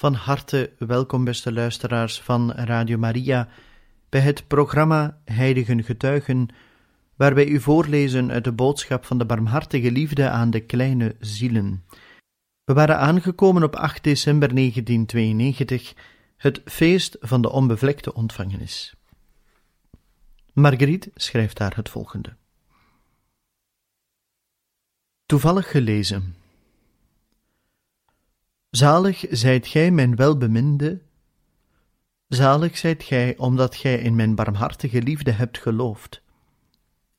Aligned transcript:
Van 0.00 0.14
harte 0.14 0.72
welkom, 0.78 1.24
beste 1.24 1.52
luisteraars 1.52 2.20
van 2.20 2.52
Radio 2.52 2.98
Maria, 2.98 3.48
bij 4.08 4.20
het 4.20 4.46
programma 4.46 5.18
Heiligen 5.24 5.84
Getuigen, 5.84 6.48
waar 7.16 7.34
wij 7.34 7.46
u 7.46 7.60
voorlezen 7.60 8.30
uit 8.30 8.44
de 8.44 8.52
boodschap 8.52 9.04
van 9.04 9.18
de 9.18 9.24
barmhartige 9.24 9.90
liefde 9.90 10.28
aan 10.28 10.50
de 10.50 10.60
kleine 10.60 11.16
zielen. 11.18 11.84
We 12.64 12.72
waren 12.72 12.98
aangekomen 12.98 13.62
op 13.62 13.76
8 13.76 14.04
december 14.04 14.54
1992, 14.54 15.94
het 16.36 16.60
feest 16.64 17.16
van 17.20 17.42
de 17.42 17.50
onbevlekte 17.50 18.14
ontvangenis. 18.14 18.94
Marguerite 20.52 21.10
schrijft 21.14 21.56
daar 21.56 21.76
het 21.76 21.88
volgende. 21.88 22.36
Toevallig 25.26 25.70
gelezen. 25.70 26.39
Zalig 28.70 29.24
zijt 29.30 29.66
gij, 29.66 29.90
mijn 29.90 30.16
welbeminde, 30.16 31.02
zalig 32.28 32.78
zijt 32.78 33.02
gij, 33.02 33.36
omdat 33.36 33.76
gij 33.76 33.98
in 33.98 34.14
mijn 34.14 34.34
barmhartige 34.34 35.02
liefde 35.02 35.30
hebt 35.30 35.58
geloofd. 35.58 36.22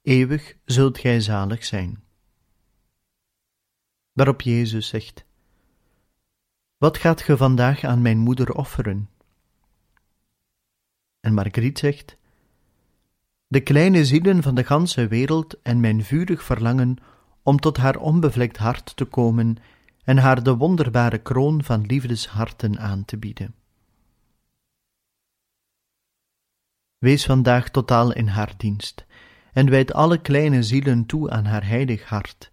Eeuwig 0.02 0.56
zult 0.66 0.98
gij 0.98 1.20
zalig 1.20 1.66
zijn. 1.66 2.04
Waarop 4.12 4.42
Jezus 4.42 4.88
zegt: 4.88 5.26
Wat 6.78 6.98
gaat 6.98 7.22
ge 7.22 7.38
vandaag 7.38 7.84
aan 7.84 8.02
mijn 8.02 8.18
moeder 8.18 8.54
offeren? 8.54 9.10
En 11.20 11.34
Margriet 11.34 11.80
zegt: 11.80 12.18
De 13.48 13.62
kleine 13.62 14.06
zielen 14.06 14.44
van 14.44 14.56
de 14.56 14.64
ganse 14.64 15.08
wereld 15.08 15.62
en 15.62 15.80
mijn 15.80 16.04
vurig 16.04 16.44
verlangen 16.44 16.98
om 17.44 17.60
tot 17.60 17.78
haar 17.78 17.98
onbevlekt 17.98 18.58
hart 18.58 18.96
te 18.96 19.06
komen 19.06 19.58
en 20.04 20.18
haar 20.18 20.44
de 20.44 20.56
wonderbare 20.56 21.18
kroon 21.18 21.64
van 21.64 21.86
liefdesharten 21.86 22.80
aan 22.80 23.06
te 23.06 23.18
bieden. 23.18 23.56
Wees 26.98 27.26
vandaag 27.26 27.70
totaal 27.70 28.14
in 28.14 28.28
haar 28.28 28.54
dienst 28.58 29.06
en 29.54 29.70
wijd 29.70 29.94
alle 29.94 30.22
kleine 30.22 30.64
zielen 30.64 31.06
toe 31.06 31.30
aan 31.30 31.46
haar 31.46 31.68
heilig 31.68 32.04
hart. 32.04 32.52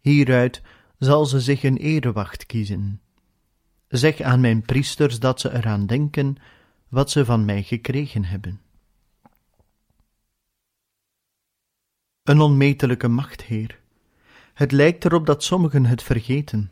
Hieruit 0.00 0.62
zal 0.98 1.26
ze 1.26 1.40
zich 1.40 1.62
een 1.62 1.76
erewacht 1.76 2.46
kiezen. 2.46 3.00
Zeg 3.88 4.20
aan 4.20 4.40
mijn 4.40 4.62
priesters 4.62 5.20
dat 5.20 5.40
ze 5.40 5.52
eraan 5.52 5.86
denken 5.86 6.36
wat 6.88 7.10
ze 7.10 7.24
van 7.24 7.44
mij 7.44 7.62
gekregen 7.62 8.24
hebben. 8.24 8.60
Een 12.22 12.40
onmetelijke 12.40 13.08
macht, 13.08 13.42
Heer, 13.42 13.80
het 14.58 14.72
lijkt 14.72 15.04
erop 15.04 15.26
dat 15.26 15.42
sommigen 15.44 15.84
het 15.84 16.02
vergeten. 16.02 16.70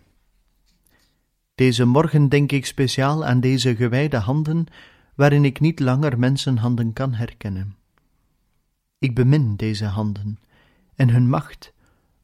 Deze 1.54 1.84
morgen 1.84 2.28
denk 2.28 2.52
ik 2.52 2.66
speciaal 2.66 3.24
aan 3.24 3.40
deze 3.40 3.76
gewijde 3.76 4.16
handen, 4.16 4.66
waarin 5.14 5.44
ik 5.44 5.60
niet 5.60 5.80
langer 5.80 6.18
mensenhanden 6.18 6.92
kan 6.92 7.14
herkennen. 7.14 7.76
Ik 8.98 9.14
bemin 9.14 9.56
deze 9.56 9.84
handen 9.84 10.38
en 10.94 11.10
hun 11.10 11.28
macht 11.28 11.72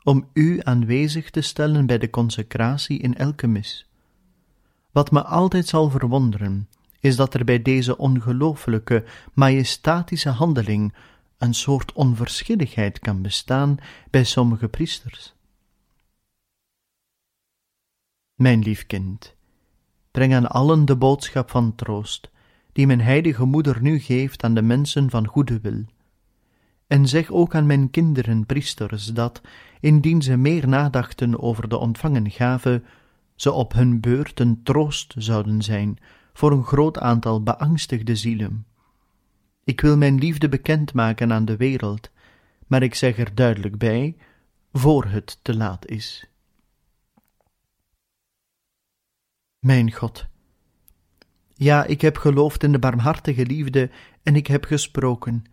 om 0.02 0.28
u 0.32 0.60
aanwezig 0.62 1.30
te 1.30 1.40
stellen 1.40 1.86
bij 1.86 1.98
de 1.98 2.10
consecratie 2.10 2.98
in 2.98 3.16
elke 3.16 3.46
mis. 3.46 3.86
Wat 4.90 5.10
me 5.10 5.22
altijd 5.22 5.66
zal 5.66 5.90
verwonderen, 5.90 6.68
is 7.00 7.16
dat 7.16 7.34
er 7.34 7.44
bij 7.44 7.62
deze 7.62 7.98
ongelooflijke, 7.98 9.04
majestatische 9.32 10.30
handeling 10.30 10.94
een 11.38 11.54
soort 11.54 11.92
onverschilligheid 11.92 12.98
kan 12.98 13.22
bestaan 13.22 13.76
bij 14.10 14.24
sommige 14.24 14.68
priesters. 14.68 15.34
Mijn 18.42 18.62
lief 18.62 18.86
kind, 18.86 19.34
breng 20.10 20.34
aan 20.34 20.50
allen 20.50 20.84
de 20.84 20.96
boodschap 20.96 21.50
van 21.50 21.74
troost, 21.74 22.30
die 22.72 22.86
mijn 22.86 23.00
heilige 23.00 23.44
moeder 23.44 23.82
nu 23.82 23.98
geeft 23.98 24.44
aan 24.44 24.54
de 24.54 24.62
mensen 24.62 25.10
van 25.10 25.26
goede 25.26 25.60
wil. 25.60 25.84
En 26.86 27.08
zeg 27.08 27.30
ook 27.30 27.54
aan 27.54 27.66
mijn 27.66 27.90
kinderen, 27.90 28.46
priesters, 28.46 29.06
dat, 29.06 29.40
indien 29.80 30.22
ze 30.22 30.36
meer 30.36 30.68
nadachten 30.68 31.40
over 31.40 31.68
de 31.68 31.76
ontvangen 31.76 32.30
gave, 32.30 32.82
ze 33.34 33.52
op 33.52 33.72
hun 33.72 34.00
beurt 34.00 34.40
een 34.40 34.62
troost 34.62 35.14
zouden 35.16 35.62
zijn 35.62 35.98
voor 36.32 36.52
een 36.52 36.64
groot 36.64 36.98
aantal 36.98 37.42
beangstigde 37.42 38.16
zielen. 38.16 38.66
Ik 39.64 39.80
wil 39.80 39.96
mijn 39.96 40.18
liefde 40.18 40.48
bekendmaken 40.48 41.32
aan 41.32 41.44
de 41.44 41.56
wereld, 41.56 42.10
maar 42.66 42.82
ik 42.82 42.94
zeg 42.94 43.18
er 43.18 43.34
duidelijk 43.34 43.78
bij, 43.78 44.16
voor 44.72 45.04
het 45.04 45.38
te 45.42 45.56
laat 45.56 45.86
is. 45.86 46.31
Mijn 49.62 49.92
God. 49.92 50.26
Ja, 51.54 51.84
ik 51.84 52.00
heb 52.00 52.16
geloofd 52.16 52.62
in 52.62 52.72
de 52.72 52.78
barmhartige 52.78 53.46
liefde 53.46 53.90
en 54.22 54.36
ik 54.36 54.46
heb 54.46 54.64
gesproken. 54.64 55.44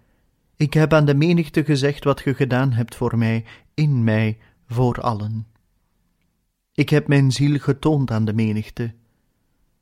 Ik 0.56 0.74
heb 0.74 0.94
aan 0.94 1.06
de 1.06 1.16
menigte 1.16 1.64
gezegd 1.64 2.04
wat 2.04 2.22
ge 2.22 2.34
gedaan 2.34 2.72
hebt 2.72 2.96
voor 2.96 3.18
mij, 3.18 3.46
in 3.74 4.04
mij, 4.04 4.38
voor 4.68 5.02
allen. 5.02 5.48
Ik 6.74 6.90
heb 6.90 7.08
mijn 7.08 7.32
ziel 7.32 7.60
getoond 7.60 8.12
aan 8.12 8.26
de 8.26 8.34
menigte. 8.34 8.94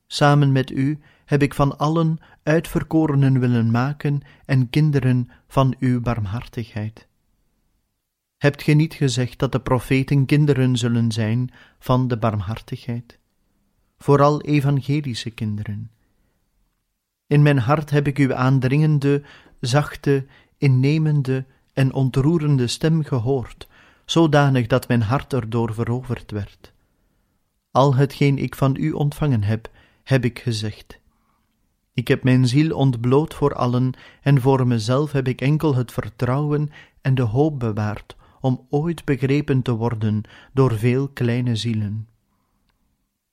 Samen 0.08 0.52
met 0.52 0.72
u 0.72 1.00
heb 1.26 1.42
ik 1.42 1.54
van 1.54 1.78
allen 1.78 2.18
uitverkorenen 2.44 3.40
willen 3.40 3.72
maken 3.72 4.22
en 4.46 4.70
kinderen 4.70 5.30
van 5.48 5.76
uw 5.80 6.02
barmhartigheid. 6.02 7.08
Hebt 8.38 8.64
ge 8.64 8.72
niet 8.72 8.94
gezegd 8.94 9.40
dat 9.40 9.52
de 9.52 9.62
profeten 9.62 10.26
kinderen 10.26 10.78
zullen 10.78 11.12
zijn 11.12 11.52
van 11.80 12.08
de 12.08 12.18
barmhartigheid? 12.18 13.17
Vooral 13.98 14.42
evangelische 14.42 15.30
kinderen. 15.30 15.92
In 17.28 17.42
mijn 17.42 17.58
hart 17.58 17.90
heb 17.90 18.08
ik 18.08 18.18
uw 18.18 18.34
aandringende, 18.34 19.24
zachte, 19.60 20.26
innemende 20.58 21.46
en 21.74 21.94
ontroerende 21.94 22.68
stem 22.68 23.04
gehoord, 23.04 23.68
zodanig 24.06 24.68
dat 24.68 24.88
mijn 24.88 25.02
hart 25.02 25.34
erdoor 25.34 25.74
veroverd 25.74 26.32
werd. 26.32 26.74
Al 27.72 27.96
hetgeen 27.96 28.38
ik 28.38 28.56
van 28.56 28.76
u 28.80 28.92
ontvangen 28.92 29.44
heb, 29.44 29.70
heb 30.04 30.26
ik 30.26 30.40
gezegd. 30.40 31.00
Ik 31.94 32.08
heb 32.08 32.24
mijn 32.24 32.48
ziel 32.48 32.76
ontbloot 32.76 33.34
voor 33.34 33.56
allen, 33.56 33.94
en 34.22 34.42
voor 34.42 34.68
mezelf 34.68 35.12
heb 35.12 35.28
ik 35.28 35.42
enkel 35.42 35.76
het 35.76 35.92
vertrouwen 35.92 36.70
en 37.02 37.16
de 37.16 37.22
hoop 37.22 37.60
bewaard 37.60 38.16
om 38.42 38.66
ooit 38.70 39.06
begrepen 39.06 39.62
te 39.62 39.72
worden 39.72 40.24
door 40.54 40.78
veel 40.78 41.08
kleine 41.08 41.56
zielen. 41.56 42.08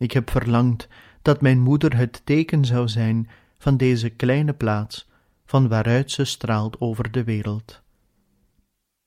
Ik 0.05 0.13
heb 0.13 0.31
verlangd 0.31 0.89
dat 1.23 1.41
mijn 1.41 1.61
moeder 1.61 1.97
het 1.97 2.21
teken 2.25 2.65
zou 2.65 2.89
zijn 2.89 3.29
van 3.59 3.77
deze 3.77 4.11
kleine 4.11 4.53
plaats, 4.53 5.09
van 5.45 5.69
waaruit 5.69 6.11
ze 6.11 6.25
straalt 6.25 6.81
over 6.81 7.11
de 7.11 7.25
wereld. 7.25 7.83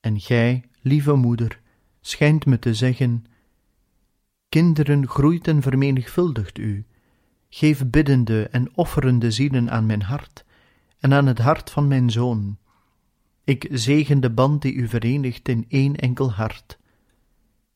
En 0.00 0.20
gij, 0.20 0.64
lieve 0.80 1.14
moeder, 1.14 1.60
schijnt 2.00 2.46
me 2.46 2.58
te 2.58 2.74
zeggen: 2.74 3.24
Kinderen, 4.48 5.08
groeit 5.08 5.48
en 5.48 5.62
vermenigvuldigt 5.62 6.58
u. 6.58 6.86
Geef 7.48 7.86
biddende 7.86 8.48
en 8.48 8.76
offerende 8.76 9.30
zielen 9.30 9.70
aan 9.70 9.86
mijn 9.86 10.02
hart 10.02 10.44
en 10.98 11.14
aan 11.14 11.26
het 11.26 11.38
hart 11.38 11.70
van 11.70 11.88
mijn 11.88 12.10
zoon. 12.10 12.58
Ik 13.44 13.68
zegen 13.70 14.20
de 14.20 14.30
band 14.30 14.62
die 14.62 14.74
u 14.74 14.88
verenigt 14.88 15.48
in 15.48 15.64
één 15.68 15.96
enkel 15.96 16.32
hart. 16.32 16.78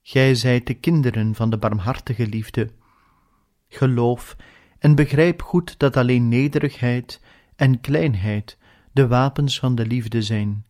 Gij 0.02 0.34
zijt 0.34 0.66
de 0.66 0.74
kinderen 0.74 1.34
van 1.34 1.50
de 1.50 1.58
barmhartige 1.58 2.26
liefde 2.26 2.70
geloof 3.72 4.36
en 4.78 4.94
begrijp 4.94 5.42
goed 5.42 5.78
dat 5.78 5.96
alleen 5.96 6.28
nederigheid 6.28 7.20
en 7.56 7.80
kleinheid 7.80 8.58
de 8.92 9.06
wapens 9.06 9.58
van 9.58 9.74
de 9.74 9.86
liefde 9.86 10.22
zijn, 10.22 10.66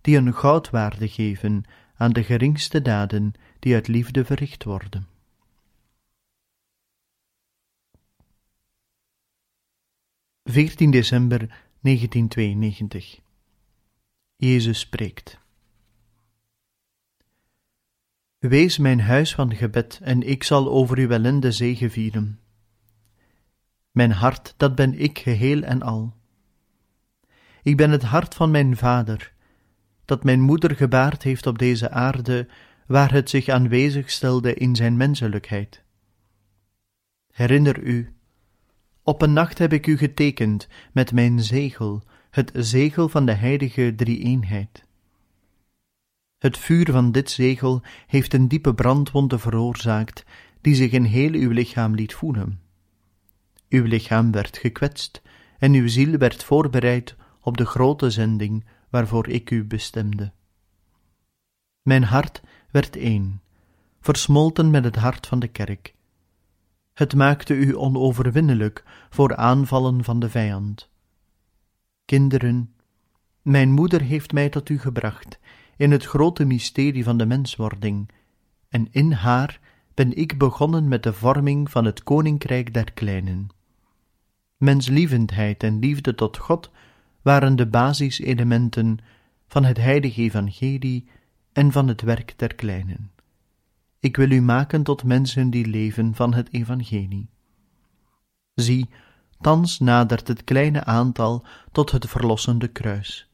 die 0.00 0.16
een 0.16 0.34
goudwaarde 0.34 1.08
geven 1.08 1.64
aan 1.96 2.12
de 2.12 2.24
geringste 2.24 2.82
daden 2.82 3.32
die 3.58 3.74
uit 3.74 3.88
liefde 3.88 4.24
verricht 4.24 4.64
worden. 4.64 5.06
Veertien 10.44 10.90
december 10.90 11.38
1992 11.80 13.20
Jezus 14.36 14.78
spreekt. 14.78 15.45
Wees 18.38 18.78
mijn 18.78 19.00
huis 19.00 19.34
van 19.34 19.54
gebed, 19.54 20.00
en 20.02 20.22
ik 20.22 20.42
zal 20.42 20.68
over 20.68 20.98
uw 20.98 21.10
ellende 21.10 21.52
zegevieren. 21.52 22.40
Mijn 23.90 24.12
hart, 24.12 24.54
dat 24.56 24.74
ben 24.74 24.98
ik 24.98 25.18
geheel 25.18 25.62
en 25.62 25.82
al. 25.82 26.14
Ik 27.62 27.76
ben 27.76 27.90
het 27.90 28.02
hart 28.02 28.34
van 28.34 28.50
mijn 28.50 28.76
vader, 28.76 29.32
dat 30.04 30.24
mijn 30.24 30.40
moeder 30.40 30.76
gebaard 30.76 31.22
heeft 31.22 31.46
op 31.46 31.58
deze 31.58 31.90
aarde, 31.90 32.48
waar 32.86 33.12
het 33.12 33.30
zich 33.30 33.48
aanwezig 33.48 34.10
stelde 34.10 34.54
in 34.54 34.76
zijn 34.76 34.96
menselijkheid. 34.96 35.82
Herinner 37.32 37.78
u, 37.78 38.14
op 39.02 39.22
een 39.22 39.32
nacht 39.32 39.58
heb 39.58 39.72
ik 39.72 39.86
u 39.86 39.96
getekend 39.96 40.68
met 40.92 41.12
mijn 41.12 41.40
zegel, 41.40 42.02
het 42.30 42.50
zegel 42.54 43.08
van 43.08 43.26
de 43.26 43.32
heilige 43.32 43.92
drie-eenheid. 43.96 44.85
Het 46.38 46.58
vuur 46.58 46.90
van 46.90 47.12
dit 47.12 47.30
zegel 47.30 47.82
heeft 48.06 48.34
een 48.34 48.48
diepe 48.48 48.74
brandwonde 48.74 49.38
veroorzaakt, 49.38 50.24
die 50.60 50.74
zich 50.74 50.92
in 50.92 51.04
heel 51.04 51.32
uw 51.32 51.50
lichaam 51.50 51.94
liet 51.94 52.14
voelen. 52.14 52.60
Uw 53.68 53.84
lichaam 53.84 54.32
werd 54.32 54.58
gekwetst 54.58 55.22
en 55.58 55.72
uw 55.72 55.88
ziel 55.88 56.18
werd 56.18 56.44
voorbereid 56.44 57.16
op 57.40 57.56
de 57.56 57.66
grote 57.66 58.10
zending 58.10 58.64
waarvoor 58.90 59.28
ik 59.28 59.50
u 59.50 59.64
bestemde. 59.64 60.32
Mijn 61.82 62.04
hart 62.04 62.42
werd 62.70 62.96
één, 62.96 63.42
versmolten 64.00 64.70
met 64.70 64.84
het 64.84 64.96
hart 64.96 65.26
van 65.26 65.38
de 65.38 65.48
kerk. 65.48 65.94
Het 66.92 67.14
maakte 67.14 67.54
u 67.54 67.76
onoverwinnelijk 67.76 68.84
voor 69.10 69.36
aanvallen 69.36 70.04
van 70.04 70.20
de 70.20 70.30
vijand. 70.30 70.90
Kinderen, 72.04 72.74
mijn 73.42 73.70
moeder 73.70 74.00
heeft 74.00 74.32
mij 74.32 74.48
tot 74.48 74.68
u 74.68 74.78
gebracht 74.78 75.38
in 75.76 75.90
het 75.90 76.04
grote 76.04 76.44
mysterie 76.44 77.04
van 77.04 77.18
de 77.18 77.26
menswording, 77.26 78.10
en 78.68 78.88
in 78.90 79.12
haar 79.12 79.60
ben 79.94 80.16
ik 80.16 80.38
begonnen 80.38 80.88
met 80.88 81.02
de 81.02 81.12
vorming 81.12 81.70
van 81.70 81.84
het 81.84 82.02
koninkrijk 82.02 82.74
der 82.74 82.92
kleinen. 82.92 83.48
Menslievendheid 84.56 85.62
en 85.62 85.78
liefde 85.78 86.14
tot 86.14 86.36
God 86.36 86.70
waren 87.22 87.56
de 87.56 87.66
basiselementen 87.66 88.98
van 89.48 89.64
het 89.64 89.76
heilige 89.76 90.20
evangelie 90.20 91.08
en 91.52 91.72
van 91.72 91.88
het 91.88 92.00
werk 92.00 92.34
der 92.36 92.54
kleinen. 92.54 93.10
Ik 94.00 94.16
wil 94.16 94.30
u 94.30 94.40
maken 94.40 94.82
tot 94.82 95.04
mensen 95.04 95.50
die 95.50 95.66
leven 95.66 96.14
van 96.14 96.34
het 96.34 96.52
evangelie. 96.52 97.28
Zie, 98.54 98.88
thans 99.40 99.78
nadert 99.78 100.28
het 100.28 100.44
kleine 100.44 100.84
aantal 100.84 101.44
tot 101.72 101.90
het 101.90 102.08
verlossende 102.08 102.68
kruis. 102.68 103.28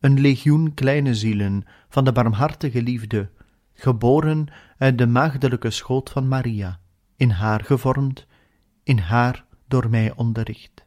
Een 0.00 0.20
legioen 0.20 0.74
kleine 0.74 1.14
zielen 1.14 1.64
van 1.88 2.04
de 2.04 2.12
barmhartige 2.12 2.82
liefde, 2.82 3.30
geboren 3.72 4.46
uit 4.78 4.98
de 4.98 5.06
maagdelijke 5.06 5.70
schoot 5.70 6.10
van 6.10 6.28
Maria, 6.28 6.80
in 7.16 7.30
haar 7.30 7.64
gevormd, 7.64 8.26
in 8.82 8.98
haar 8.98 9.44
door 9.68 9.90
mij 9.90 10.12
onderricht. 10.14 10.84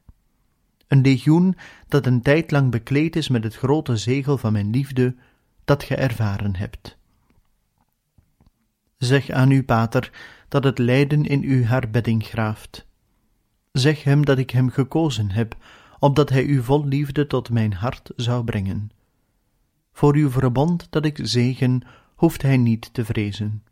Een 0.88 1.02
legioen 1.02 1.56
dat 1.88 2.06
een 2.06 2.22
tijd 2.22 2.52
lang 2.52 2.72
bekleed 2.72 3.16
is 3.16 3.30
met 3.30 3.44
het 3.44 3.56
grote 3.56 3.98
zegel 3.98 4.38
van 4.38 4.52
mijn 4.52 4.70
liefde, 4.70 5.16
dat 5.66 5.84
ge 5.84 5.96
ervaren 5.96 6.56
hebt. 6.56 6.98
Zeg 8.98 9.30
aan 9.30 9.50
uw 9.50 9.64
pater 9.64 10.12
dat 10.48 10.64
het 10.64 10.78
lijden 10.78 11.26
in 11.26 11.44
u 11.44 11.66
haar 11.66 11.90
bedding 11.90 12.26
graaft. 12.26 12.86
Zeg 13.72 14.04
hem 14.04 14.26
dat 14.26 14.38
ik 14.38 14.50
hem 14.50 14.70
gekozen 14.70 15.32
heb, 15.32 15.56
opdat 16.00 16.30
hij 16.30 16.44
u 16.44 16.64
vol 16.64 16.86
liefde 16.86 17.28
tot 17.28 17.50
mijn 17.50 17.74
hart 17.74 18.12
zou 18.16 18.44
brengen. 18.44 18.92
Voor 19.94 20.16
uw 20.16 20.30
verbond 20.30 20.88
dat 20.90 21.06
ik 21.06 21.20
zegen, 21.22 21.82
hoeft 22.16 22.42
hij 22.42 22.58
niet 22.58 22.94
te 22.94 23.06
vrezen. 23.06 23.64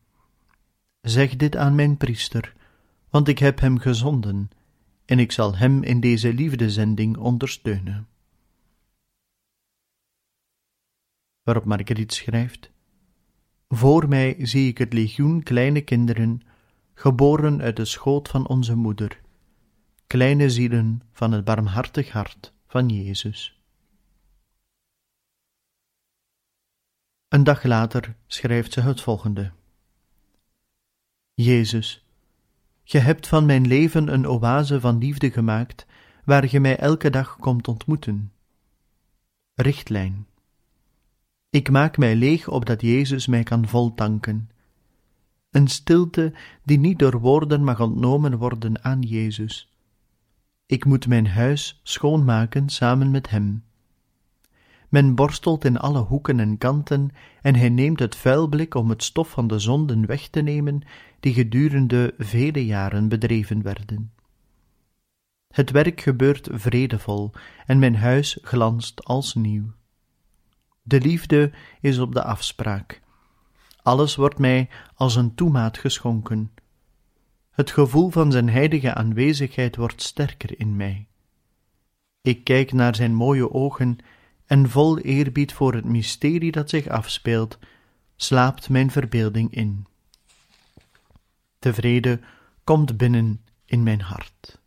Zeg 1.02 1.36
dit 1.36 1.56
aan 1.56 1.76
mijn 1.76 1.98
priester, 1.98 2.54
want 3.10 3.28
ik 3.28 3.40
heb 3.40 3.60
hem 3.60 3.78
gezonden, 3.78 4.50
en 5.06 5.20
ik 5.20 5.32
zal 5.32 5.56
hem 5.56 5.84
in 5.84 6.00
deze 6.00 6.34
liefdezending 6.34 7.18
ondersteunen. 7.18 8.08
Waarop 11.44 11.66
Marguerite 11.66 12.16
schrijft: 12.16 12.72
Voor 13.68 14.08
mij 14.08 14.36
zie 14.40 14.68
ik 14.68 14.78
het 14.78 14.94
legioen 14.94 15.44
kleine 15.44 15.82
kinderen, 15.82 16.42
geboren 16.94 17.62
uit 17.62 17.76
de 17.76 17.86
schoot 17.86 18.28
van 18.28 18.48
onze 18.48 18.76
moeder, 18.76 19.22
kleine 20.08 20.50
zielen 20.50 21.02
van 21.12 21.32
het 21.32 21.44
barmhartig 21.44 22.10
hart 22.10 22.54
van 22.68 22.90
Jezus. 22.90 23.61
Een 27.32 27.44
dag 27.44 27.64
later 27.64 28.16
schrijft 28.28 28.74
ze 28.74 28.82
het 28.82 29.02
volgende: 29.02 29.52
Jezus, 31.34 32.06
Ge 32.84 32.98
hebt 32.98 33.28
van 33.28 33.46
mijn 33.46 33.68
leven 33.68 34.14
een 34.14 34.28
oase 34.28 34.80
van 34.80 34.98
liefde 34.98 35.32
gemaakt, 35.32 35.86
waar 36.26 36.48
ge 36.48 36.60
mij 36.60 36.78
elke 36.78 37.10
dag 37.10 37.38
komt 37.40 37.68
ontmoeten. 37.68 38.32
Richtlijn. 39.54 40.28
Ik 41.50 41.70
maak 41.70 41.98
mij 41.98 42.16
leeg 42.16 42.48
opdat 42.48 42.82
Jezus 42.82 43.28
mij 43.28 43.44
kan 43.44 43.68
voltanken. 43.68 44.50
Een 45.50 45.68
stilte 45.68 46.34
die 46.64 46.80
niet 46.80 47.00
door 47.00 47.20
woorden 47.20 47.64
mag 47.64 47.80
ontnomen 47.80 48.38
worden 48.38 48.84
aan 48.84 49.02
Jezus. 49.02 49.70
Ik 50.66 50.86
moet 50.86 51.08
mijn 51.08 51.28
huis 51.28 51.80
schoonmaken 51.84 52.70
samen 52.70 53.12
met 53.12 53.30
Hem. 53.30 53.64
Men 54.92 55.16
borstelt 55.16 55.66
in 55.66 55.78
alle 55.78 56.00
hoeken 56.00 56.40
en 56.40 56.58
kanten, 56.58 57.10
en 57.42 57.56
hij 57.56 57.70
neemt 57.70 58.00
het 58.00 58.16
vuilblik 58.16 58.76
om 58.76 58.90
het 58.90 59.04
stof 59.04 59.30
van 59.30 59.48
de 59.48 59.60
zonden 59.60 60.06
weg 60.06 60.28
te 60.28 60.42
nemen, 60.42 60.82
die 61.20 61.34
gedurende 61.34 62.14
vele 62.18 62.66
jaren 62.66 63.08
bedreven 63.08 63.62
werden. 63.62 64.14
Het 65.48 65.72
werk 65.72 66.02
gebeurt 66.02 66.48
vredevol, 66.52 67.32
en 67.66 67.80
mijn 67.80 67.96
huis 67.96 68.38
glanst 68.42 69.04
als 69.04 69.34
nieuw. 69.36 69.72
De 70.82 71.02
liefde 71.02 71.52
is 71.82 72.00
op 72.00 72.14
de 72.14 72.24
afspraak. 72.24 73.02
Alles 73.82 74.16
wordt 74.16 74.40
mij 74.40 74.70
als 74.96 75.16
een 75.16 75.36
toemaat 75.36 75.78
geschonken. 75.78 76.52
Het 77.52 77.72
gevoel 77.72 78.10
van 78.10 78.32
zijn 78.32 78.50
heilige 78.50 78.94
aanwezigheid 78.94 79.76
wordt 79.76 80.02
sterker 80.02 80.60
in 80.60 80.76
mij. 80.76 81.08
Ik 82.22 82.44
kijk 82.44 82.72
naar 82.72 82.96
zijn 82.96 83.14
mooie 83.14 83.52
ogen 83.52 83.98
en 84.52 84.70
vol 84.70 85.00
eerbied 85.00 85.54
voor 85.54 85.74
het 85.74 85.86
mysterie 85.86 86.52
dat 86.52 86.70
zich 86.70 86.88
afspeelt, 86.88 87.60
slaapt 88.16 88.70
mijn 88.70 88.92
verbeelding 88.92 89.54
in. 89.54 89.86
Tevreden 91.60 92.24
komt 92.64 92.98
binnen 92.98 93.42
in 93.66 93.84
mijn 93.84 94.02
hart. 94.02 94.61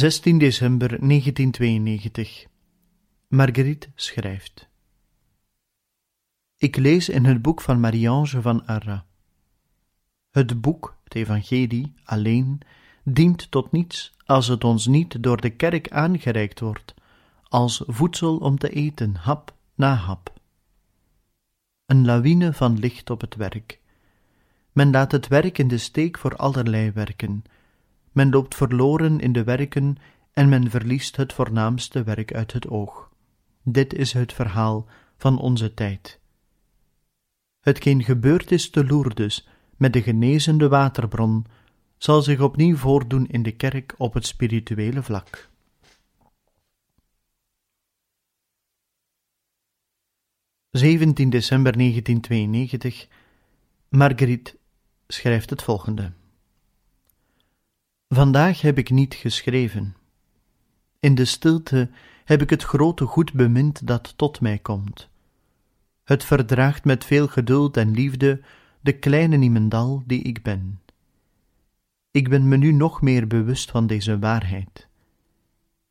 16 0.00 0.38
december 0.38 0.88
1992 0.88 2.46
Marguerite 3.28 3.88
schrijft 3.94 4.68
Ik 6.56 6.76
lees 6.76 7.08
in 7.08 7.24
het 7.24 7.42
boek 7.42 7.60
van 7.60 7.80
Marie-Ange 7.80 8.40
van 8.40 8.66
Arras. 8.66 9.00
Het 10.30 10.60
boek, 10.60 10.96
het 11.04 11.14
evangelie, 11.14 11.94
alleen, 12.04 12.60
dient 13.04 13.50
tot 13.50 13.72
niets 13.72 14.16
als 14.24 14.46
het 14.46 14.64
ons 14.64 14.86
niet 14.86 15.22
door 15.22 15.40
de 15.40 15.50
kerk 15.50 15.90
aangereikt 15.90 16.60
wordt, 16.60 16.94
als 17.42 17.82
voedsel 17.86 18.36
om 18.36 18.58
te 18.58 18.68
eten, 18.68 19.14
hap 19.14 19.54
na 19.74 19.94
hap. 19.94 20.32
Een 21.86 22.04
lawine 22.04 22.52
van 22.52 22.78
licht 22.78 23.10
op 23.10 23.20
het 23.20 23.34
werk. 23.34 23.80
Men 24.72 24.90
laat 24.90 25.12
het 25.12 25.28
werk 25.28 25.58
in 25.58 25.68
de 25.68 25.78
steek 25.78 26.18
voor 26.18 26.36
allerlei 26.36 26.90
werken, 26.90 27.44
men 28.12 28.30
loopt 28.30 28.54
verloren 28.54 29.20
in 29.20 29.32
de 29.32 29.44
werken 29.44 29.96
en 30.32 30.48
men 30.48 30.70
verliest 30.70 31.16
het 31.16 31.32
voornaamste 31.32 32.02
werk 32.02 32.34
uit 32.34 32.52
het 32.52 32.68
oog. 32.68 33.10
Dit 33.62 33.94
is 33.94 34.12
het 34.12 34.32
verhaal 34.32 34.86
van 35.16 35.38
onze 35.38 35.74
tijd. 35.74 36.20
Hetgeen 37.60 38.04
gebeurd 38.04 38.50
is 38.50 38.70
te 38.70 38.84
Lourdes 38.84 39.48
met 39.76 39.92
de 39.92 40.02
genezende 40.02 40.68
waterbron, 40.68 41.46
zal 41.98 42.22
zich 42.22 42.40
opnieuw 42.40 42.76
voordoen 42.76 43.26
in 43.26 43.42
de 43.42 43.52
kerk 43.52 43.94
op 43.98 44.14
het 44.14 44.26
spirituele 44.26 45.02
vlak. 45.02 45.48
...17 50.78 50.82
december 51.28 51.76
1992... 51.76 53.08
Marguerite 53.88 54.56
schrijft 55.06 55.50
het 55.50 55.62
volgende. 55.62 56.12
Vandaag 58.14 58.60
heb 58.60 58.78
ik 58.78 58.90
niet 58.90 59.14
geschreven. 59.14 59.96
In 61.00 61.14
de 61.14 61.24
stilte 61.24 61.90
heb 62.24 62.42
ik 62.42 62.50
het 62.50 62.62
grote 62.62 63.06
goed 63.06 63.32
bemind 63.32 63.86
dat 63.86 64.12
tot 64.16 64.40
mij 64.40 64.58
komt. 64.58 65.08
Het 66.04 66.24
verdraagt 66.24 66.84
met 66.84 67.04
veel 67.04 67.28
geduld 67.28 67.76
en 67.76 67.90
liefde 67.90 68.42
de 68.80 68.92
kleine 68.98 69.36
niemendal 69.36 70.02
die 70.06 70.22
ik 70.22 70.42
ben. 70.42 70.80
Ik 72.10 72.28
ben 72.28 72.48
me 72.48 72.56
nu 72.56 72.72
nog 72.72 73.02
meer 73.02 73.26
bewust 73.26 73.70
van 73.70 73.86
deze 73.86 74.18
waarheid. 74.18 74.88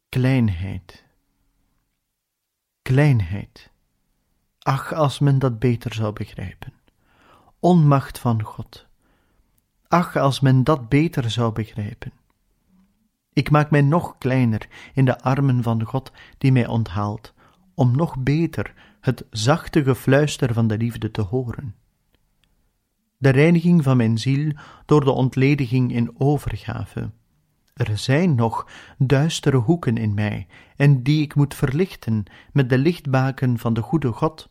Kleinheid. 0.09 1.05
Kleinheid. 2.81 3.71
Ach, 4.59 4.93
als 4.93 5.19
men 5.19 5.39
dat 5.39 5.59
beter 5.59 5.93
zou 5.93 6.13
begrijpen. 6.13 6.73
Onmacht 7.59 8.19
van 8.19 8.43
God. 8.43 8.88
Ach, 9.91 10.15
als 10.15 10.39
men 10.39 10.63
dat 10.63 10.89
beter 10.89 11.31
zou 11.31 11.53
begrijpen. 11.53 12.11
Ik 13.33 13.49
maak 13.49 13.71
mij 13.71 13.81
nog 13.81 14.17
kleiner 14.17 14.67
in 14.93 15.05
de 15.05 15.21
armen 15.21 15.63
van 15.63 15.83
God 15.83 16.11
die 16.37 16.51
mij 16.51 16.67
onthaalt, 16.67 17.33
om 17.73 17.95
nog 17.95 18.17
beter 18.17 18.73
het 19.01 19.25
zachte 19.29 19.83
gefluister 19.83 20.53
van 20.53 20.67
de 20.67 20.77
liefde 20.77 21.11
te 21.11 21.21
horen. 21.21 21.75
De 23.17 23.29
reiniging 23.29 23.83
van 23.83 23.97
mijn 23.97 24.17
ziel 24.17 24.51
door 24.85 25.03
de 25.03 25.11
ontlediging 25.11 25.93
in 25.93 26.19
overgave. 26.19 27.11
Er 27.73 27.97
zijn 27.97 28.35
nog 28.35 28.67
duistere 28.97 29.57
hoeken 29.57 29.97
in 29.97 30.13
mij, 30.13 30.47
en 30.75 31.03
die 31.03 31.21
ik 31.21 31.35
moet 31.35 31.55
verlichten 31.55 32.23
met 32.51 32.69
de 32.69 32.77
lichtbaken 32.77 33.57
van 33.57 33.73
de 33.73 33.81
goede 33.81 34.11
God, 34.11 34.49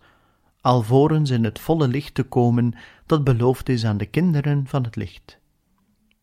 alvorens 0.61 1.31
in 1.31 1.45
het 1.45 1.59
volle 1.59 1.89
licht 1.89 2.15
te 2.15 2.23
komen 2.23 2.75
dat 3.07 3.25
beloofd 3.25 3.69
is 3.69 3.85
aan 3.85 3.99
de 3.99 4.07
kinderen 4.07 4.67
van 4.67 4.85
het 4.85 4.97
licht. 4.97 5.39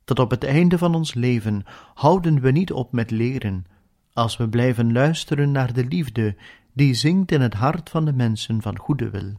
Tot 0.03 0.19
op 0.19 0.29
het 0.29 0.43
einde 0.43 0.77
van 0.77 0.95
ons 0.95 1.13
leven 1.13 1.63
houden 1.93 2.41
we 2.41 2.51
niet 2.51 2.71
op 2.71 2.91
met 2.91 3.11
leren, 3.11 3.65
als 4.13 4.37
we 4.37 4.49
blijven 4.49 4.91
luisteren 4.91 5.51
naar 5.51 5.73
de 5.73 5.85
liefde 5.85 6.35
die 6.73 6.93
zingt 6.93 7.31
in 7.31 7.41
het 7.41 7.53
hart 7.53 7.89
van 7.89 8.05
de 8.05 8.13
mensen 8.13 8.61
van 8.61 8.77
goede 8.77 9.09
wil. 9.09 9.33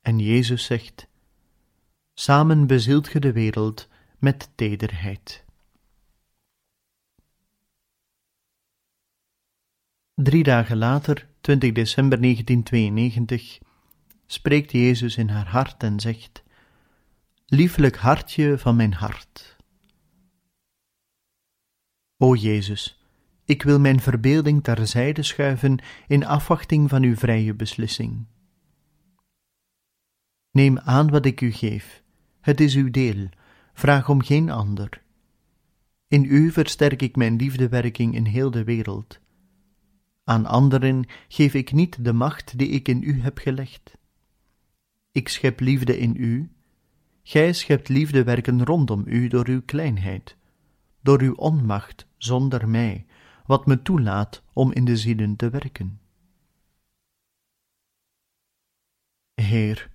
En 0.00 0.18
Jezus 0.18 0.64
zegt: 0.64 1.08
Samen 2.14 2.66
bezielt 2.66 3.08
ge 3.08 3.18
de 3.18 3.32
wereld 3.32 3.88
met 4.18 4.50
tederheid. 4.54 5.41
Drie 10.14 10.42
dagen 10.42 10.76
later, 10.76 11.28
20 11.40 11.72
december 11.72 12.20
1992, 12.20 13.58
spreekt 14.26 14.72
Jezus 14.72 15.16
in 15.16 15.28
haar 15.28 15.48
hart 15.48 15.82
en 15.82 16.00
zegt: 16.00 16.42
Lieflijk 17.46 17.96
hartje 17.96 18.58
van 18.58 18.76
mijn 18.76 18.92
hart. 18.92 19.56
O 22.16 22.34
Jezus, 22.34 23.04
ik 23.44 23.62
wil 23.62 23.80
mijn 23.80 24.00
verbeelding 24.00 24.62
terzijde 24.62 25.22
schuiven 25.22 25.78
in 26.06 26.26
afwachting 26.26 26.88
van 26.88 27.02
uw 27.02 27.16
vrije 27.16 27.54
beslissing. 27.54 28.26
Neem 30.50 30.78
aan 30.78 31.10
wat 31.10 31.26
ik 31.26 31.40
u 31.40 31.50
geef, 31.50 32.02
het 32.40 32.60
is 32.60 32.74
uw 32.74 32.90
deel, 32.90 33.28
vraag 33.72 34.08
om 34.08 34.22
geen 34.22 34.50
ander. 34.50 35.02
In 36.08 36.24
u 36.24 36.50
versterk 36.50 37.02
ik 37.02 37.16
mijn 37.16 37.36
liefdewerking 37.36 38.14
in 38.14 38.24
heel 38.24 38.50
de 38.50 38.64
wereld. 38.64 39.20
Aan 40.24 40.46
anderen 40.46 41.04
geef 41.28 41.54
ik 41.54 41.72
niet 41.72 42.04
de 42.04 42.12
macht 42.12 42.58
die 42.58 42.68
ik 42.68 42.88
in 42.88 43.02
u 43.02 43.20
heb 43.20 43.38
gelegd. 43.38 43.98
Ik 45.12 45.28
schep 45.28 45.60
liefde 45.60 45.98
in 45.98 46.14
u, 46.16 46.52
gij 47.22 47.52
schept 47.52 47.88
liefdewerken 47.88 48.64
rondom 48.64 49.02
u 49.06 49.28
door 49.28 49.48
uw 49.48 49.62
kleinheid, 49.62 50.36
door 51.00 51.20
uw 51.20 51.34
onmacht 51.34 52.06
zonder 52.16 52.68
mij, 52.68 53.06
wat 53.46 53.66
me 53.66 53.82
toelaat 53.82 54.42
om 54.52 54.72
in 54.72 54.84
de 54.84 54.96
zielen 54.96 55.36
te 55.36 55.50
werken. 55.50 56.00
Heer, 59.34 59.90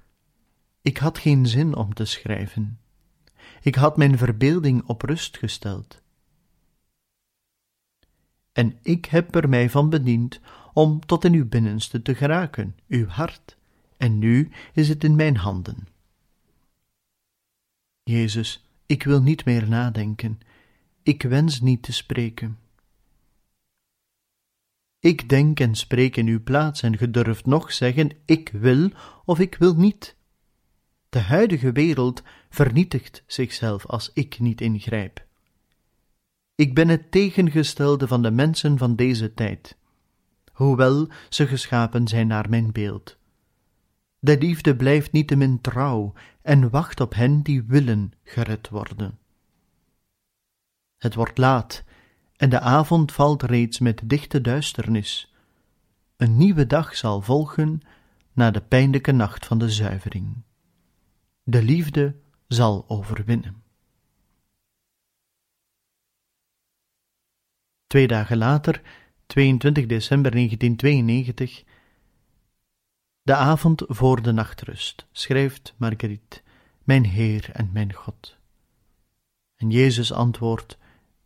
ik 0.82 0.98
had 0.98 1.18
geen 1.18 1.46
zin 1.46 1.76
om 1.76 1.94
te 1.94 2.06
schrijven. 2.06 2.80
Ik 3.62 3.76
had 3.76 3.98
mijn 3.98 4.18
verbeelding 4.18 4.84
op 4.86 5.02
rust 5.02 5.38
gesteld. 5.38 6.02
En 8.58 8.80
ik 8.82 9.06
heb 9.06 9.36
er 9.36 9.50
mij 9.50 9.70
van 9.70 9.90
bediend 9.90 10.40
om 10.74 11.06
tot 11.06 11.24
in 11.24 11.34
uw 11.34 11.48
binnenste 11.48 12.02
te 12.02 12.16
geraken, 12.16 12.76
uw 12.88 13.08
hart, 13.08 13.58
en 13.98 14.20
nu 14.20 14.50
is 14.74 14.90
het 14.90 15.04
in 15.04 15.16
mijn 15.16 15.38
handen. 15.38 15.88
Jezus, 18.04 18.66
ik 18.86 19.04
wil 19.04 19.22
niet 19.22 19.46
meer 19.46 19.70
nadenken, 19.70 20.40
ik 21.04 21.22
wens 21.22 21.62
niet 21.62 21.82
te 21.82 21.94
spreken. 21.94 22.58
Ik 25.00 25.30
denk 25.30 25.60
en 25.60 25.76
spreek 25.76 26.16
in 26.16 26.28
uw 26.28 26.44
plaats 26.44 26.82
en 26.82 26.98
ge 26.98 27.12
durft 27.12 27.46
nog 27.46 27.74
zeggen, 27.74 28.10
ik 28.26 28.50
wil 28.50 28.90
of 29.26 29.40
ik 29.40 29.56
wil 29.56 29.76
niet. 29.76 30.16
De 31.10 31.20
huidige 31.20 31.72
wereld 31.72 32.24
vernietigt 32.50 33.24
zichzelf 33.28 33.86
als 33.86 34.12
ik 34.14 34.40
niet 34.40 34.62
ingrijp. 34.62 35.27
Ik 36.58 36.74
ben 36.76 36.88
het 36.88 37.12
tegengestelde 37.12 38.08
van 38.08 38.22
de 38.22 38.32
mensen 38.32 38.78
van 38.78 38.96
deze 38.96 39.34
tijd, 39.34 39.78
hoewel 40.52 41.08
ze 41.30 41.48
geschapen 41.48 42.08
zijn 42.08 42.28
naar 42.28 42.50
mijn 42.50 42.72
beeld. 42.72 43.18
De 44.20 44.38
liefde 44.38 44.76
blijft 44.76 45.12
niettemin 45.12 45.62
trouw 45.62 46.14
en 46.42 46.70
wacht 46.70 47.00
op 47.00 47.14
hen 47.14 47.42
die 47.42 47.64
willen 47.64 48.14
gered 48.24 48.70
worden. 48.70 49.20
Het 50.98 51.16
wordt 51.16 51.38
laat 51.38 51.84
en 52.36 52.50
de 52.50 52.60
avond 52.60 53.12
valt 53.12 53.44
reeds 53.44 53.80
met 53.80 54.02
dichte 54.06 54.42
duisternis. 54.42 55.34
Een 56.16 56.38
nieuwe 56.38 56.68
dag 56.68 56.96
zal 56.96 57.22
volgen 57.22 57.82
na 58.34 58.52
de 58.52 58.62
pijnlijke 58.62 59.12
nacht 59.12 59.46
van 59.46 59.58
de 59.58 59.70
zuivering. 59.70 60.44
De 61.44 61.64
liefde 61.64 62.16
zal 62.48 62.86
overwinnen. 62.88 63.67
Twee 67.88 68.08
dagen 68.08 68.38
later, 68.38 68.82
22 69.26 69.86
december 69.86 70.32
1992, 70.32 71.64
de 73.22 73.36
avond 73.36 73.84
voor 73.88 74.22
de 74.22 74.32
nachtrust, 74.32 75.08
schrijft 75.12 75.74
Marguerite, 75.78 76.42
mijn 76.84 77.06
Heer 77.06 77.50
en 77.52 77.70
mijn 77.72 77.94
God. 77.94 78.38
En 79.56 79.70
Jezus 79.70 80.12
antwoordt, 80.12 80.78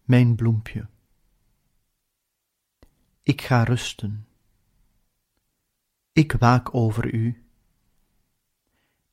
mijn 0.04 0.36
bloempje. 0.36 0.88
Ik 3.24 3.42
ga 3.42 3.64
rusten. 3.64 4.28
Ik 6.12 6.32
waak 6.32 6.76
over 6.76 7.14
u. 7.14 7.44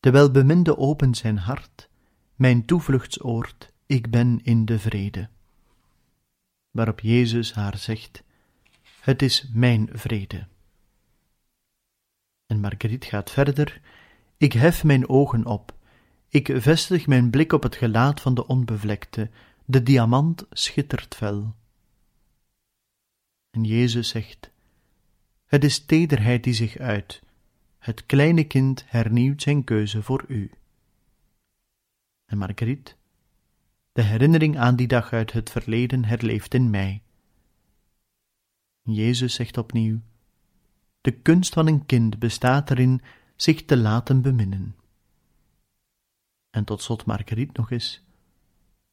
De 0.01 0.11
welbeminde 0.11 0.77
opent 0.77 1.17
zijn 1.17 1.39
hart, 1.39 1.89
mijn 2.35 2.65
toevluchtsoord, 2.65 3.73
ik 3.87 4.11
ben 4.11 4.41
in 4.43 4.65
de 4.65 4.79
vrede. 4.79 5.29
Waarop 6.79 7.01
Jezus 7.01 7.53
haar 7.53 7.79
zegt, 7.79 8.23
het 9.01 9.23
is 9.23 9.49
mijn 9.53 9.89
vrede. 9.93 10.47
En 12.47 12.61
Marguerite 12.61 13.07
gaat 13.07 13.31
verder, 13.31 13.81
ik 14.37 14.53
hef 14.53 14.85
mijn 14.85 15.09
ogen 15.09 15.47
op, 15.47 15.75
ik 16.29 16.51
vestig 16.57 17.07
mijn 17.07 17.31
blik 17.31 17.53
op 17.53 17.63
het 17.63 17.77
gelaat 17.77 18.21
van 18.21 18.35
de 18.35 18.47
onbevlekte, 18.47 19.31
De 19.65 19.83
diamant 19.83 20.47
schittert 20.51 21.15
fel. 21.15 21.55
En 23.51 23.65
Jezus 23.65 24.09
zegt: 24.09 24.51
Het 25.47 25.65
is 25.65 25.85
tederheid 25.85 26.45
die 26.45 26.55
zich 26.55 26.77
uit. 26.77 27.23
Het 27.79 28.07
kleine 28.07 28.45
kind 28.45 28.85
hernieuwt 28.87 29.43
zijn 29.43 29.65
keuze 29.65 30.03
voor 30.03 30.25
u. 30.29 30.51
En 32.27 32.39
Marguerite, 32.39 32.95
de 33.99 34.05
herinnering 34.05 34.59
aan 34.59 34.77
die 34.77 34.87
dag 34.87 35.13
uit 35.13 35.33
het 35.33 35.51
verleden 35.51 36.05
herleeft 36.05 36.55
in 36.55 36.71
mij. 36.71 37.03
Jezus 38.83 39.35
zegt 39.35 39.57
opnieuw: 39.57 40.01
De 41.01 41.13
kunst 41.13 41.53
van 41.53 41.67
een 41.67 41.87
kind 41.87 42.19
bestaat 42.19 42.71
erin 42.71 43.01
zich 43.37 43.65
te 43.65 43.77
laten 43.77 44.23
beminnen. 44.23 44.77
En 46.51 46.65
tot 46.65 46.83
slot 46.83 47.05
Marguerite 47.05 47.53
nog 47.55 47.71
eens: 47.71 48.03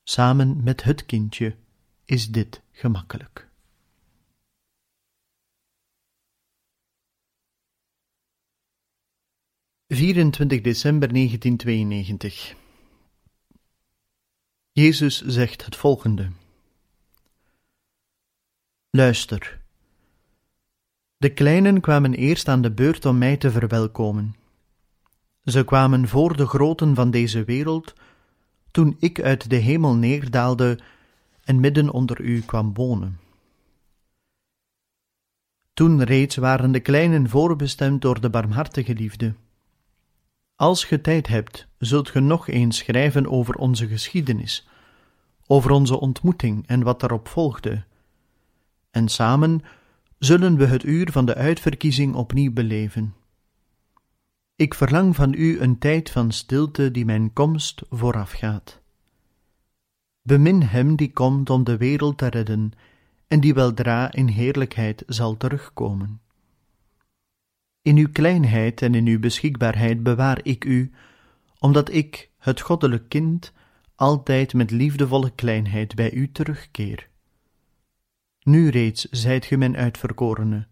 Samen 0.03 0.63
met 0.63 0.83
het 0.83 1.05
kindje 1.05 1.55
is 2.05 2.31
dit 2.31 2.61
gemakkelijk. 2.71 3.49
...24 9.93 9.97
december 10.61 11.13
1992 11.13 12.55
Jezus 14.77 15.21
zegt 15.21 15.65
het 15.65 15.75
volgende. 15.75 16.31
Luister. 18.89 19.61
De 21.17 21.33
kleinen 21.33 21.81
kwamen 21.81 22.13
eerst 22.13 22.47
aan 22.47 22.61
de 22.61 22.71
beurt 22.71 23.05
om 23.05 23.17
mij 23.17 23.37
te 23.37 23.51
verwelkomen. 23.51 24.35
Ze 25.43 25.63
kwamen 25.63 26.07
voor 26.07 26.37
de 26.37 26.47
groten 26.47 26.95
van 26.95 27.11
deze 27.11 27.43
wereld, 27.43 27.93
toen 28.71 28.95
ik 28.99 29.21
uit 29.21 29.49
de 29.49 29.55
hemel 29.55 29.95
neerdaalde 29.95 30.79
en 31.43 31.59
midden 31.59 31.89
onder 31.89 32.21
u 32.21 32.41
kwam 32.41 32.73
wonen. 32.73 33.19
Toen 35.73 36.03
reeds 36.03 36.35
waren 36.35 36.71
de 36.71 36.79
kleinen 36.79 37.29
voorbestemd 37.29 38.01
door 38.01 38.21
de 38.21 38.29
barmhartige 38.29 38.93
liefde. 38.93 39.33
Als 40.55 40.83
ge 40.83 41.01
tijd 41.01 41.27
hebt, 41.27 41.67
zult 41.77 42.09
ge 42.09 42.19
nog 42.19 42.47
eens 42.47 42.77
schrijven 42.77 43.31
over 43.31 43.55
onze 43.55 43.87
geschiedenis, 43.87 44.67
over 45.47 45.71
onze 45.71 45.99
ontmoeting 45.99 46.67
en 46.67 46.83
wat 46.83 46.99
daarop 46.99 47.27
volgde. 47.27 47.83
En 48.91 49.07
samen 49.07 49.61
zullen 50.17 50.57
we 50.57 50.65
het 50.65 50.83
uur 50.83 51.11
van 51.11 51.25
de 51.25 51.35
uitverkiezing 51.35 52.15
opnieuw 52.15 52.53
beleven. 52.53 53.13
Ik 54.55 54.73
verlang 54.73 55.15
van 55.15 55.33
u 55.33 55.59
een 55.59 55.77
tijd 55.77 56.09
van 56.09 56.31
stilte 56.31 56.91
die 56.91 57.05
mijn 57.05 57.33
komst 57.33 57.81
voorafgaat. 57.89 58.81
Bemin 60.21 60.61
hem 60.61 60.95
die 60.95 61.11
komt 61.11 61.49
om 61.49 61.63
de 61.63 61.77
wereld 61.77 62.17
te 62.17 62.27
redden 62.27 62.71
en 63.27 63.39
die 63.39 63.53
weldra 63.53 64.11
in 64.11 64.27
heerlijkheid 64.27 65.03
zal 65.07 65.37
terugkomen. 65.37 66.21
In 67.85 67.97
uw 67.97 68.09
kleinheid 68.11 68.81
en 68.81 68.95
in 68.95 69.07
uw 69.07 69.19
beschikbaarheid 69.19 70.03
bewaar 70.03 70.39
ik 70.43 70.65
u, 70.65 70.91
omdat 71.59 71.91
ik, 71.91 72.29
het 72.37 72.61
goddelijk 72.61 73.09
kind, 73.09 73.53
altijd 73.95 74.53
met 74.53 74.71
liefdevolle 74.71 75.29
kleinheid 75.35 75.95
bij 75.95 76.11
u 76.11 76.31
terugkeer. 76.31 77.09
Nu 78.41 78.69
reeds 78.69 79.09
zijt 79.09 79.45
ge 79.45 79.57
mijn 79.57 79.77
uitverkorene. 79.77 80.67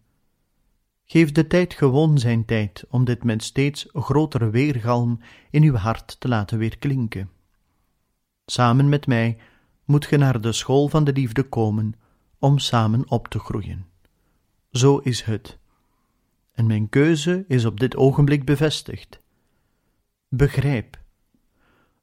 Geef 1.04 1.32
de 1.32 1.46
tijd 1.46 1.74
gewoon 1.74 2.18
zijn 2.18 2.44
tijd 2.44 2.84
om 2.88 3.04
dit 3.04 3.24
met 3.24 3.42
steeds 3.42 3.88
grotere 3.92 4.50
weergalm 4.50 5.20
in 5.50 5.62
uw 5.62 5.74
hart 5.74 6.20
te 6.20 6.28
laten 6.28 6.58
weerklinken. 6.58 7.30
Samen 8.46 8.88
met 8.88 9.06
mij 9.06 9.38
moet 9.84 10.06
ge 10.06 10.16
naar 10.16 10.40
de 10.40 10.52
school 10.52 10.88
van 10.88 11.04
de 11.04 11.12
liefde 11.12 11.42
komen 11.42 11.94
om 12.38 12.58
samen 12.58 13.10
op 13.10 13.28
te 13.28 13.38
groeien. 13.38 13.86
Zo 14.70 14.98
is 14.98 15.22
het 15.22 15.58
en 16.54 16.66
mijn 16.66 16.88
keuze 16.88 17.44
is 17.48 17.64
op 17.64 17.80
dit 17.80 17.96
ogenblik 17.96 18.44
bevestigd. 18.44 19.20
Begrijp. 20.28 20.98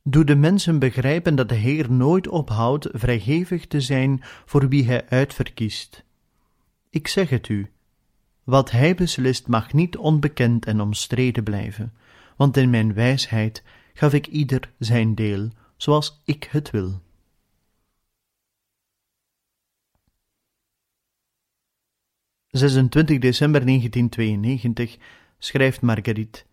Doe 0.03 0.23
de 0.23 0.35
mensen 0.35 0.79
begrijpen 0.79 1.35
dat 1.35 1.49
de 1.49 1.55
Heer 1.55 1.91
nooit 1.91 2.27
ophoudt 2.27 2.87
vrijgevig 2.91 3.67
te 3.67 3.81
zijn 3.81 4.19
voor 4.45 4.69
wie 4.69 4.85
Hij 4.85 5.09
uitverkiest. 5.09 6.03
Ik 6.89 7.07
zeg 7.07 7.29
het 7.29 7.49
u, 7.49 7.71
wat 8.43 8.71
Hij 8.71 8.95
beslist 8.95 9.47
mag 9.47 9.73
niet 9.73 9.97
onbekend 9.97 10.65
en 10.65 10.81
omstreden 10.81 11.43
blijven, 11.43 11.93
want 12.35 12.57
in 12.57 12.69
mijn 12.69 12.93
wijsheid 12.93 13.63
gaf 13.93 14.13
ik 14.13 14.27
ieder 14.27 14.71
zijn 14.77 15.15
deel, 15.15 15.49
zoals 15.77 16.21
ik 16.25 16.47
het 16.51 16.71
wil. 16.71 17.01
26 22.51 23.19
december 23.19 23.65
1992 23.65 24.97
schrijft 25.37 25.81
Marguerite. 25.81 26.43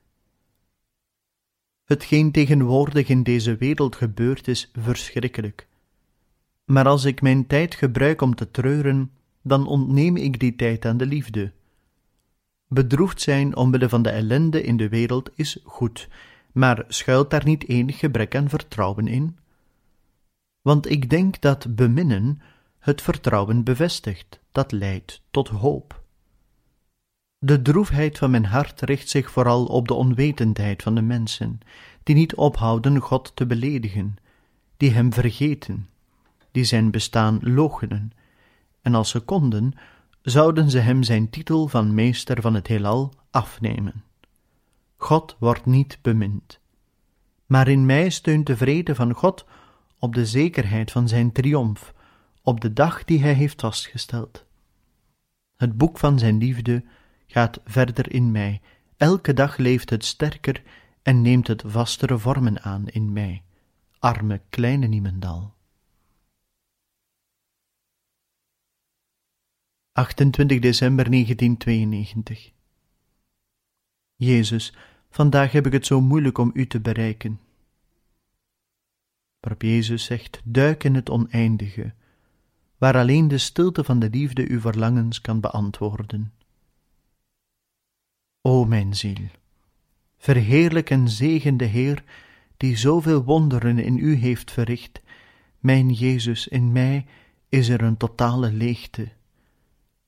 Hetgeen 1.84 2.32
tegenwoordig 2.32 3.08
in 3.08 3.22
deze 3.22 3.56
wereld 3.56 3.96
gebeurt 3.96 4.48
is 4.48 4.70
verschrikkelijk. 4.72 5.66
Maar 6.64 6.86
als 6.86 7.04
ik 7.04 7.22
mijn 7.22 7.46
tijd 7.46 7.74
gebruik 7.74 8.20
om 8.20 8.34
te 8.34 8.50
treuren, 8.50 9.10
dan 9.42 9.66
ontneem 9.66 10.16
ik 10.16 10.40
die 10.40 10.56
tijd 10.56 10.84
aan 10.84 10.96
de 10.96 11.06
liefde. 11.06 11.52
Bedroefd 12.68 13.20
zijn 13.20 13.56
omwille 13.56 13.88
van 13.88 14.02
de 14.02 14.10
ellende 14.10 14.62
in 14.62 14.76
de 14.76 14.88
wereld 14.88 15.30
is 15.34 15.58
goed, 15.64 16.08
maar 16.52 16.84
schuilt 16.88 17.30
daar 17.30 17.44
niet 17.44 17.68
enig 17.68 17.98
gebrek 17.98 18.36
aan 18.36 18.48
vertrouwen 18.48 19.06
in? 19.06 19.38
Want 20.60 20.90
ik 20.90 21.10
denk 21.10 21.40
dat 21.40 21.74
beminnen 21.74 22.40
het 22.78 23.02
vertrouwen 23.02 23.64
bevestigt, 23.64 24.40
dat 24.58 24.72
leidt 24.72 25.22
tot 25.30 25.48
hoop. 25.48 26.02
De 27.38 27.62
droefheid 27.62 28.18
van 28.18 28.30
mijn 28.30 28.44
hart 28.44 28.80
richt 28.80 29.08
zich 29.08 29.30
vooral 29.30 29.64
op 29.64 29.88
de 29.88 29.94
onwetendheid 29.94 30.82
van 30.82 30.94
de 30.94 31.02
mensen, 31.02 31.60
die 32.02 32.14
niet 32.14 32.34
ophouden 32.34 33.00
God 33.00 33.32
te 33.34 33.46
beledigen, 33.46 34.16
die 34.76 34.90
Hem 34.90 35.12
vergeten, 35.12 35.88
die 36.50 36.64
Zijn 36.64 36.90
bestaan 36.90 37.38
loochenen, 37.42 38.12
en 38.82 38.94
als 38.94 39.10
ze 39.10 39.20
konden, 39.20 39.72
zouden 40.22 40.70
ze 40.70 40.78
Hem 40.78 41.02
Zijn 41.02 41.30
titel 41.30 41.68
van 41.68 41.94
meester 41.94 42.40
van 42.40 42.54
het 42.54 42.66
heelal 42.66 43.12
afnemen. 43.30 44.04
God 44.96 45.36
wordt 45.38 45.66
niet 45.66 45.98
bemind. 46.02 46.60
Maar 47.46 47.68
in 47.68 47.86
mij 47.86 48.10
steunt 48.10 48.46
de 48.46 48.56
vrede 48.56 48.94
van 48.94 49.12
God 49.12 49.46
op 49.98 50.14
de 50.14 50.26
zekerheid 50.26 50.90
van 50.90 51.08
Zijn 51.08 51.32
triomf, 51.32 51.94
op 52.42 52.60
de 52.60 52.72
dag 52.72 53.04
die 53.04 53.20
Hij 53.20 53.32
heeft 53.32 53.60
vastgesteld. 53.60 54.46
Het 55.58 55.76
boek 55.76 55.98
van 55.98 56.18
Zijn 56.18 56.38
liefde 56.38 56.84
gaat 57.26 57.60
verder 57.64 58.12
in 58.12 58.30
mij, 58.30 58.60
elke 58.96 59.32
dag 59.32 59.56
leeft 59.56 59.90
het 59.90 60.04
sterker 60.04 60.62
en 61.02 61.22
neemt 61.22 61.46
het 61.46 61.62
vastere 61.66 62.18
vormen 62.18 62.62
aan 62.62 62.88
in 62.88 63.12
mij, 63.12 63.42
arme 63.98 64.40
kleine 64.48 64.86
Niemendal. 64.86 65.54
28 69.92 70.58
december 70.58 71.10
1992 71.10 72.52
Jezus, 74.14 74.74
vandaag 75.10 75.52
heb 75.52 75.66
ik 75.66 75.72
het 75.72 75.86
zo 75.86 76.00
moeilijk 76.00 76.38
om 76.38 76.50
u 76.54 76.66
te 76.66 76.80
bereiken. 76.80 77.40
Waarop 79.40 79.62
Jezus 79.62 80.04
zegt: 80.04 80.40
duik 80.44 80.84
in 80.84 80.94
het 80.94 81.10
oneindige, 81.10 81.94
waar 82.78 82.96
alleen 82.96 83.28
de 83.28 83.38
stilte 83.38 83.84
van 83.84 83.98
de 83.98 84.10
liefde 84.10 84.48
uw 84.48 84.60
verlangens 84.60 85.20
kan 85.20 85.40
beantwoorden. 85.40 86.32
O 88.40 88.64
mijn 88.64 88.96
ziel, 88.96 89.28
verheerlijk 90.16 90.90
en 90.90 91.08
zegen 91.08 91.56
de 91.56 91.64
Heer, 91.64 92.04
die 92.56 92.76
zoveel 92.76 93.24
wonderen 93.24 93.78
in 93.78 93.98
u 93.98 94.14
heeft 94.14 94.50
verricht. 94.50 95.00
Mijn 95.58 95.90
Jezus, 95.90 96.48
in 96.48 96.72
mij 96.72 97.06
is 97.48 97.68
er 97.68 97.82
een 97.82 97.96
totale 97.96 98.52
leegte. 98.52 99.08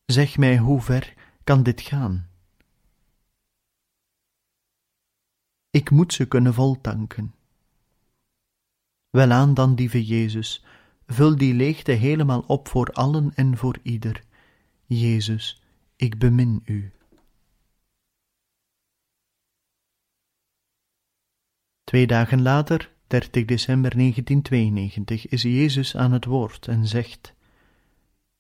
Zeg 0.07 0.39
mij, 0.39 0.59
hoe 0.59 0.81
ver 0.81 1.15
kan 1.45 1.63
dit 1.63 1.81
gaan? 1.81 2.29
Ik 5.71 5.91
moet 5.91 6.13
ze 6.13 6.29
kunnen 6.29 6.55
voltanken. 6.55 7.35
Welaan 9.11 9.55
dan, 9.55 9.75
lieve 9.75 10.05
Jezus, 10.05 10.65
Vul 11.13 11.37
die 11.37 11.55
leegte 11.55 11.93
helemaal 11.93 12.45
op 12.47 12.69
voor 12.69 12.93
allen 12.93 13.33
en 13.35 13.57
voor 13.57 13.79
ieder. 13.83 14.23
Jezus, 14.87 15.63
ik 15.97 16.19
bemin 16.19 16.63
u. 16.65 16.93
Twee 21.85 22.07
dagen 22.07 22.43
later, 22.43 22.91
30 23.07 23.45
december 23.45 23.97
1992, 23.97 25.29
is 25.29 25.43
Jezus 25.43 25.97
aan 25.97 26.13
het 26.13 26.25
woord 26.25 26.69
en 26.69 26.87
zegt: 26.87 27.35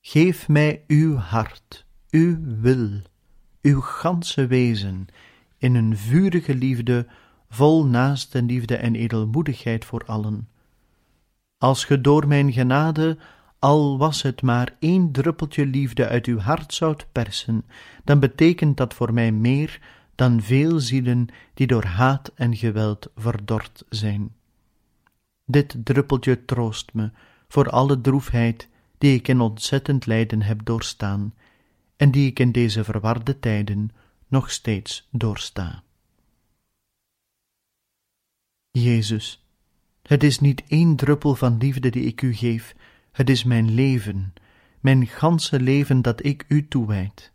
Geef 0.00 0.48
mij 0.48 0.85
uw 0.87 1.14
hart, 1.14 1.87
uw 2.11 2.38
wil, 2.61 3.02
uw 3.62 3.80
ganse 3.80 4.46
wezen, 4.46 5.06
in 5.59 5.74
een 5.74 5.96
vurige 5.96 6.54
liefde, 6.54 7.06
vol 7.48 7.87
naaste 7.87 8.42
liefde 8.42 8.76
en 8.76 8.94
edelmoedigheid 8.94 9.85
voor 9.85 10.04
allen 10.04 10.48
Als 11.60 11.84
ge 11.84 12.00
door 12.00 12.26
mijn 12.26 12.52
genade, 12.52 13.18
al 13.58 13.98
was 13.98 14.22
het 14.22 14.42
maar 14.42 14.76
één 14.78 15.12
druppeltje 15.12 15.66
liefde 15.66 16.08
uit 16.08 16.26
uw 16.26 16.38
hart 16.38 16.74
zoudt 16.74 17.06
persen, 17.12 17.64
dan 18.04 18.20
betekent 18.20 18.76
dat 18.76 18.94
voor 18.94 19.12
mij 19.12 19.32
meer 19.32 19.80
dan 20.14 20.42
veel 20.42 20.78
zielen 20.78 21.28
die 21.54 21.66
door 21.66 21.84
haat 21.84 22.32
en 22.34 22.56
geweld 22.56 23.10
verdord 23.16 23.84
zijn. 23.88 24.34
Dit 25.44 25.76
druppeltje 25.84 26.44
troost 26.44 26.92
me 26.92 27.10
voor 27.48 27.70
alle 27.70 28.00
droefheid 28.00 28.68
die 28.98 29.14
ik 29.14 29.28
in 29.28 29.40
ontzettend 29.40 30.06
lijden 30.06 30.42
heb 30.42 30.64
doorstaan 30.64 31.34
en 31.96 32.10
die 32.10 32.30
ik 32.30 32.38
in 32.38 32.52
deze 32.52 32.84
verwarde 32.84 33.38
tijden 33.38 33.90
nog 34.28 34.50
steeds 34.50 35.08
doorsta. 35.10 35.82
Jezus, 38.70 39.49
het 40.10 40.22
is 40.22 40.40
niet 40.40 40.62
één 40.68 40.96
druppel 40.96 41.34
van 41.34 41.58
liefde 41.58 41.90
die 41.90 42.04
ik 42.04 42.22
u 42.22 42.34
geef, 42.34 42.74
het 43.12 43.30
is 43.30 43.44
mijn 43.44 43.70
leven, 43.70 44.32
mijn 44.80 45.06
ganse 45.06 45.60
leven 45.60 46.02
dat 46.02 46.24
ik 46.24 46.44
u 46.48 46.68
toewijd. 46.68 47.32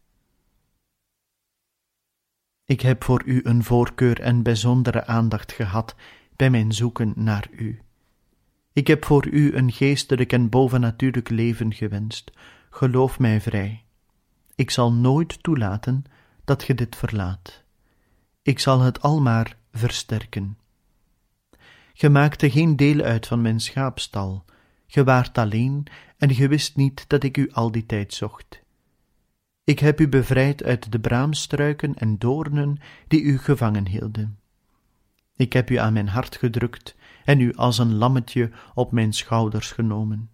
Ik 2.66 2.82
heb 2.82 3.04
voor 3.04 3.24
u 3.26 3.40
een 3.44 3.64
voorkeur 3.64 4.22
en 4.22 4.44
bijzondere 4.44 5.06
aandacht 5.06 5.52
gehad 5.52 5.96
bij 6.36 6.50
mijn 6.50 6.72
zoeken 6.72 7.14
naar 7.16 7.48
u. 7.52 7.82
Ik 8.74 8.88
heb 8.88 9.06
voor 9.06 9.28
u 9.28 9.56
een 9.56 9.72
geestelijk 9.72 10.34
en 10.34 10.50
bovennatuurlijk 10.50 11.30
leven 11.30 11.74
gewenst. 11.74 12.32
Geloof 12.70 13.20
mij 13.20 13.42
vrij. 13.42 13.84
Ik 14.56 14.72
zal 14.72 14.94
nooit 14.94 15.44
toelaten 15.44 16.04
dat 16.44 16.64
ge 16.64 16.74
dit 16.74 16.96
verlaat. 16.96 17.64
Ik 18.42 18.60
zal 18.60 18.80
het 18.80 19.02
almaar 19.02 19.58
versterken. 19.72 20.58
Ge 21.98 22.10
maakte 22.10 22.52
geen 22.52 22.76
deel 22.76 23.02
uit 23.02 23.28
van 23.28 23.42
mijn 23.42 23.60
schaapstal. 23.60 24.46
Ge 24.88 25.04
waart 25.04 25.38
alleen 25.38 25.88
en 26.18 26.34
ge 26.34 26.48
wist 26.48 26.76
niet 26.76 27.10
dat 27.10 27.24
ik 27.24 27.38
u 27.38 27.52
al 27.52 27.72
die 27.72 27.86
tijd 27.86 28.14
zocht. 28.14 28.64
Ik 29.64 29.80
heb 29.80 30.00
u 30.00 30.08
bevrijd 30.08 30.64
uit 30.64 30.92
de 30.92 31.00
braamstruiken 31.00 31.96
en 31.96 32.18
doornen 32.18 32.78
die 33.08 33.22
u 33.22 33.38
gevangen 33.38 33.88
hielden. 33.88 34.40
Ik 35.36 35.54
heb 35.54 35.70
u 35.70 35.76
aan 35.76 35.94
mijn 35.94 36.08
hart 36.08 36.36
gedrukt 36.36 36.96
en 37.26 37.40
u 37.40 37.54
als 37.54 37.78
een 37.78 37.96
lammetje 37.96 38.52
op 38.74 38.92
mijn 38.92 39.14
schouders 39.14 39.72
genomen. 39.72 40.30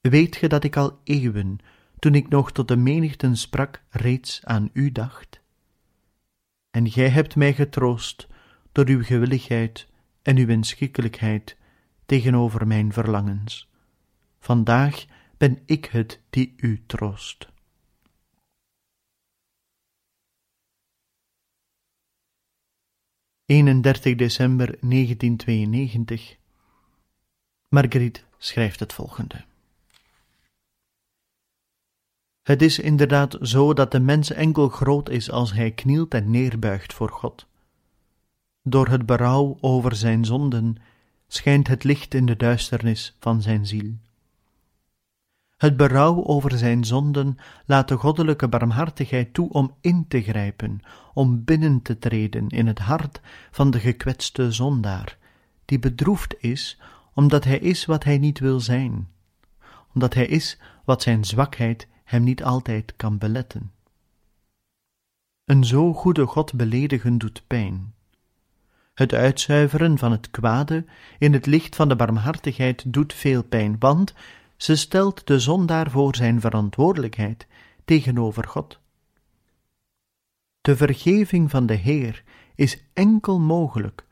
Weet 0.00 0.36
ge 0.36 0.46
dat 0.46 0.64
ik 0.64 0.76
al 0.76 1.00
eeuwen, 1.04 1.58
toen 1.98 2.14
ik 2.14 2.28
nog 2.28 2.52
tot 2.52 2.68
de 2.68 2.76
menigten 2.76 3.36
sprak, 3.36 3.82
reeds 3.90 4.40
aan 4.44 4.70
u 4.72 4.92
dacht? 4.92 5.40
En 6.70 6.90
gij 6.90 7.08
hebt 7.08 7.36
mij 7.36 7.54
getroost 7.54 8.28
door 8.72 8.88
uw 8.88 9.02
gewilligheid 9.02 9.90
en 10.22 10.36
uw 10.36 10.48
inschikkelijkheid 10.48 11.56
tegenover 12.06 12.66
mijn 12.66 12.92
verlangens. 12.92 13.68
Vandaag 14.38 15.04
ben 15.36 15.62
ik 15.66 15.84
het 15.84 16.20
die 16.30 16.54
u 16.56 16.82
troost. 16.86 17.52
31 23.44 24.16
december 24.16 24.66
1992. 24.66 26.36
Marguerite 27.68 28.20
schrijft 28.38 28.80
het 28.80 28.92
volgende. 28.92 29.44
Het 32.42 32.62
is 32.62 32.78
inderdaad 32.78 33.38
zo 33.40 33.72
dat 33.72 33.90
de 33.90 34.00
mens 34.00 34.30
enkel 34.30 34.68
groot 34.68 35.08
is 35.08 35.30
als 35.30 35.52
hij 35.52 35.70
knielt 35.70 36.14
en 36.14 36.30
neerbuigt 36.30 36.92
voor 36.92 37.10
God. 37.10 37.46
Door 38.62 38.88
het 38.88 39.06
berouw 39.06 39.58
over 39.60 39.96
zijn 39.96 40.24
zonden 40.24 40.76
schijnt 41.26 41.68
het 41.68 41.84
licht 41.84 42.14
in 42.14 42.26
de 42.26 42.36
duisternis 42.36 43.16
van 43.20 43.42
zijn 43.42 43.66
ziel. 43.66 43.94
Het 45.56 45.76
berouw 45.76 46.24
over 46.24 46.58
zijn 46.58 46.84
zonden 46.84 47.36
laat 47.66 47.88
de 47.88 47.96
goddelijke 47.96 48.48
barmhartigheid 48.48 49.34
toe 49.34 49.48
om 49.48 49.74
in 49.80 50.08
te 50.08 50.22
grijpen, 50.22 50.80
om 51.14 51.44
binnen 51.44 51.82
te 51.82 51.98
treden 51.98 52.48
in 52.48 52.66
het 52.66 52.78
hart 52.78 53.20
van 53.50 53.70
de 53.70 53.80
gekwetste 53.80 54.52
zondaar, 54.52 55.18
die 55.64 55.78
bedroefd 55.78 56.34
is 56.38 56.80
omdat 57.14 57.44
hij 57.44 57.58
is 57.58 57.84
wat 57.84 58.04
hij 58.04 58.18
niet 58.18 58.38
wil 58.38 58.60
zijn, 58.60 59.08
omdat 59.94 60.14
hij 60.14 60.26
is 60.26 60.58
wat 60.84 61.02
zijn 61.02 61.24
zwakheid 61.24 61.88
hem 62.04 62.22
niet 62.22 62.44
altijd 62.44 62.96
kan 62.96 63.18
beletten. 63.18 63.72
Een 65.44 65.64
zo 65.64 65.92
goede 65.92 66.26
God 66.26 66.54
beledigen 66.54 67.18
doet 67.18 67.42
pijn. 67.46 67.94
Het 68.94 69.14
uitzuiveren 69.14 69.98
van 69.98 70.10
het 70.10 70.30
kwade 70.30 70.84
in 71.18 71.32
het 71.32 71.46
licht 71.46 71.76
van 71.76 71.88
de 71.88 71.96
barmhartigheid 71.96 72.92
doet 72.92 73.12
veel 73.12 73.42
pijn, 73.42 73.76
want 73.78 74.14
ze 74.56 74.76
stelt 74.76 75.26
de 75.26 75.38
zondaar 75.38 75.90
voor 75.90 76.16
zijn 76.16 76.40
verantwoordelijkheid 76.40 77.46
tegenover 77.84 78.48
God. 78.48 78.80
De 80.60 80.76
vergeving 80.76 81.50
van 81.50 81.66
de 81.66 81.74
Heer 81.74 82.22
is 82.54 82.84
enkel 82.92 83.40
mogelijk 83.40 84.04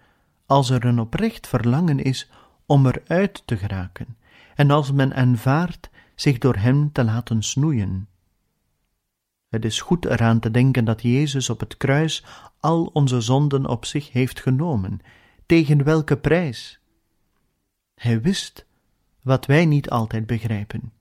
als 0.46 0.70
er 0.70 0.84
een 0.84 0.98
oprecht 0.98 1.46
verlangen 1.46 1.98
is 1.98 2.30
om 2.66 2.86
eruit 2.86 3.42
te 3.44 3.56
geraken 3.56 4.16
en 4.54 4.70
als 4.70 4.92
men 4.92 5.14
aanvaardt 5.14 5.90
zich 6.14 6.38
door 6.38 6.56
hem 6.56 6.92
te 6.92 7.04
laten 7.04 7.42
snoeien. 7.42 8.08
Het 9.50 9.64
is 9.64 9.80
goed 9.80 10.04
eraan 10.04 10.40
te 10.40 10.50
denken 10.50 10.84
dat 10.84 11.02
Jezus 11.02 11.50
op 11.50 11.60
het 11.60 11.76
kruis 11.76 12.24
al 12.60 12.90
onze 12.92 13.20
zonden 13.20 13.66
op 13.66 13.84
zich 13.84 14.12
heeft 14.12 14.40
genomen, 14.40 15.00
tegen 15.46 15.84
welke 15.84 16.16
prijs? 16.16 16.80
Hij 17.94 18.20
wist 18.20 18.66
wat 19.22 19.46
wij 19.46 19.66
niet 19.66 19.90
altijd 19.90 20.26
begrijpen. 20.26 20.92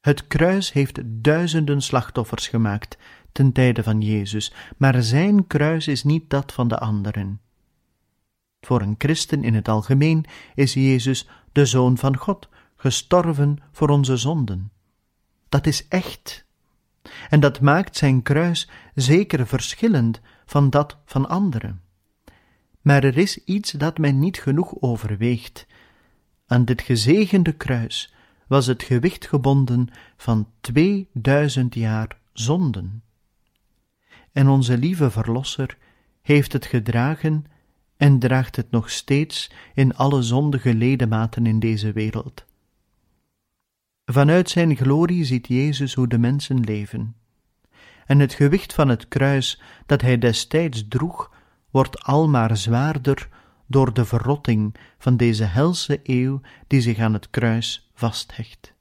Het 0.00 0.26
kruis 0.26 0.72
heeft 0.72 1.00
duizenden 1.04 1.82
slachtoffers 1.82 2.48
gemaakt 2.48 2.98
ten 3.32 3.52
tijde 3.52 3.82
van 3.82 4.00
Jezus, 4.00 4.52
maar 4.76 5.02
zijn 5.02 5.46
kruis 5.46 5.88
is 5.88 6.04
niet 6.04 6.30
dat 6.30 6.52
van 6.52 6.68
de 6.68 6.78
anderen. 6.78 7.40
Voor 8.60 8.80
een 8.80 8.94
christen 8.98 9.44
in 9.44 9.54
het 9.54 9.68
algemeen 9.68 10.24
is 10.54 10.74
Jezus 10.74 11.28
de 11.52 11.66
Zoon 11.66 11.98
van 11.98 12.16
God, 12.16 12.48
gestorven 12.76 13.58
voor 13.72 13.88
onze 13.88 14.16
zonden. 14.16 14.72
Dat 15.48 15.66
is 15.66 15.88
echt. 15.88 16.46
En 17.28 17.40
dat 17.40 17.60
maakt 17.60 17.96
zijn 17.96 18.22
kruis 18.22 18.68
zeker 18.94 19.46
verschillend 19.46 20.20
van 20.46 20.70
dat 20.70 20.96
van 21.04 21.28
anderen. 21.28 21.80
Maar 22.80 23.04
er 23.04 23.18
is 23.18 23.44
iets 23.44 23.70
dat 23.70 23.98
men 23.98 24.18
niet 24.18 24.38
genoeg 24.38 24.74
overweegt, 24.80 25.66
aan 26.46 26.64
dit 26.64 26.82
gezegende 26.82 27.52
kruis 27.52 28.14
was 28.46 28.66
het 28.66 28.82
gewicht 28.82 29.26
gebonden 29.26 29.88
van 30.16 30.48
2000 30.60 31.74
jaar 31.74 32.18
zonden. 32.32 33.02
En 34.32 34.48
onze 34.48 34.78
lieve 34.78 35.10
Verlosser 35.10 35.76
heeft 36.22 36.52
het 36.52 36.66
gedragen 36.66 37.44
en 37.96 38.18
draagt 38.18 38.56
het 38.56 38.70
nog 38.70 38.90
steeds 38.90 39.50
in 39.74 39.96
alle 39.96 40.22
zondige 40.22 40.74
ledematen 40.74 41.46
in 41.46 41.58
deze 41.58 41.92
wereld. 41.92 42.44
Vanuit 44.10 44.50
zijn 44.50 44.76
glorie 44.76 45.24
ziet 45.24 45.46
Jezus 45.46 45.94
hoe 45.94 46.08
de 46.08 46.18
mensen 46.18 46.60
leven. 46.60 47.16
En 48.06 48.18
het 48.18 48.34
gewicht 48.34 48.74
van 48.74 48.88
het 48.88 49.08
kruis 49.08 49.60
dat 49.86 50.00
hij 50.00 50.18
destijds 50.18 50.88
droeg, 50.88 51.32
wordt 51.70 52.02
almaar 52.02 52.56
zwaarder 52.56 53.28
door 53.66 53.94
de 53.94 54.04
verrotting 54.04 54.74
van 54.98 55.16
deze 55.16 55.44
helse 55.44 56.00
eeuw 56.02 56.40
die 56.66 56.80
zich 56.80 56.98
aan 56.98 57.12
het 57.12 57.30
kruis 57.30 57.90
vasthecht. 57.94 58.74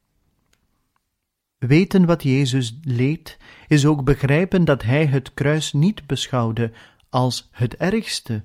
Weten 1.57 2.05
wat 2.05 2.23
Jezus 2.23 2.79
leed, 2.81 3.37
is 3.67 3.85
ook 3.85 4.03
begrijpen 4.03 4.65
dat 4.65 4.83
hij 4.83 5.05
het 5.05 5.33
kruis 5.33 5.73
niet 5.73 6.07
beschouwde 6.07 6.71
als 7.09 7.49
het 7.51 7.75
ergste. 7.75 8.43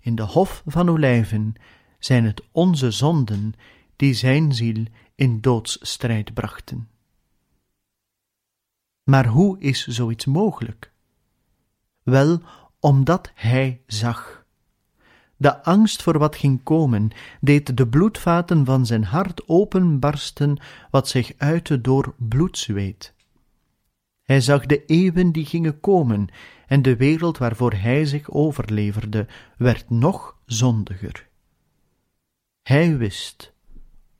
In 0.00 0.14
de 0.14 0.22
hof 0.22 0.62
van 0.66 0.88
olijven 0.88 1.54
zijn 1.98 2.24
het 2.24 2.42
onze 2.52 2.90
zonden 2.90 3.54
die 3.96 4.14
zijn 4.14 4.52
ziel 4.52 4.84
in 5.16 5.40
doodsstrijd 5.40 6.34
brachten. 6.34 6.88
Maar 9.02 9.26
hoe 9.26 9.58
is 9.58 9.86
zoiets 9.86 10.24
mogelijk? 10.24 10.92
Wel, 12.02 12.40
omdat 12.80 13.30
hij 13.34 13.82
zag 13.86 14.46
de 15.36 15.62
angst 15.62 16.02
voor 16.02 16.18
wat 16.18 16.36
ging 16.36 16.62
komen 16.62 17.10
deed 17.40 17.76
de 17.76 17.88
bloedvaten 17.88 18.64
van 18.64 18.86
zijn 18.86 19.04
hart 19.04 19.48
openbarsten, 19.48 20.58
wat 20.90 21.08
zich 21.08 21.32
uitte 21.36 21.80
door 21.80 22.14
bloedzweet. 22.16 23.14
Hij 24.22 24.40
zag 24.40 24.66
de 24.66 24.84
eeuwen 24.84 25.32
die 25.32 25.44
gingen 25.44 25.80
komen, 25.80 26.28
en 26.66 26.82
de 26.82 26.96
wereld 26.96 27.38
waarvoor 27.38 27.72
hij 27.72 28.04
zich 28.04 28.30
overleverde, 28.30 29.26
werd 29.56 29.90
nog 29.90 30.36
zondiger. 30.46 31.28
Hij 32.62 32.96
wist, 32.96 33.52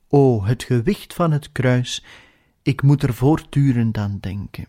o, 0.08 0.44
het 0.44 0.62
gewicht 0.62 1.14
van 1.14 1.32
het 1.32 1.52
kruis, 1.52 2.04
ik 2.62 2.82
moet 2.82 3.02
er 3.02 3.14
voortdurend 3.14 3.98
aan 3.98 4.18
denken. 4.20 4.66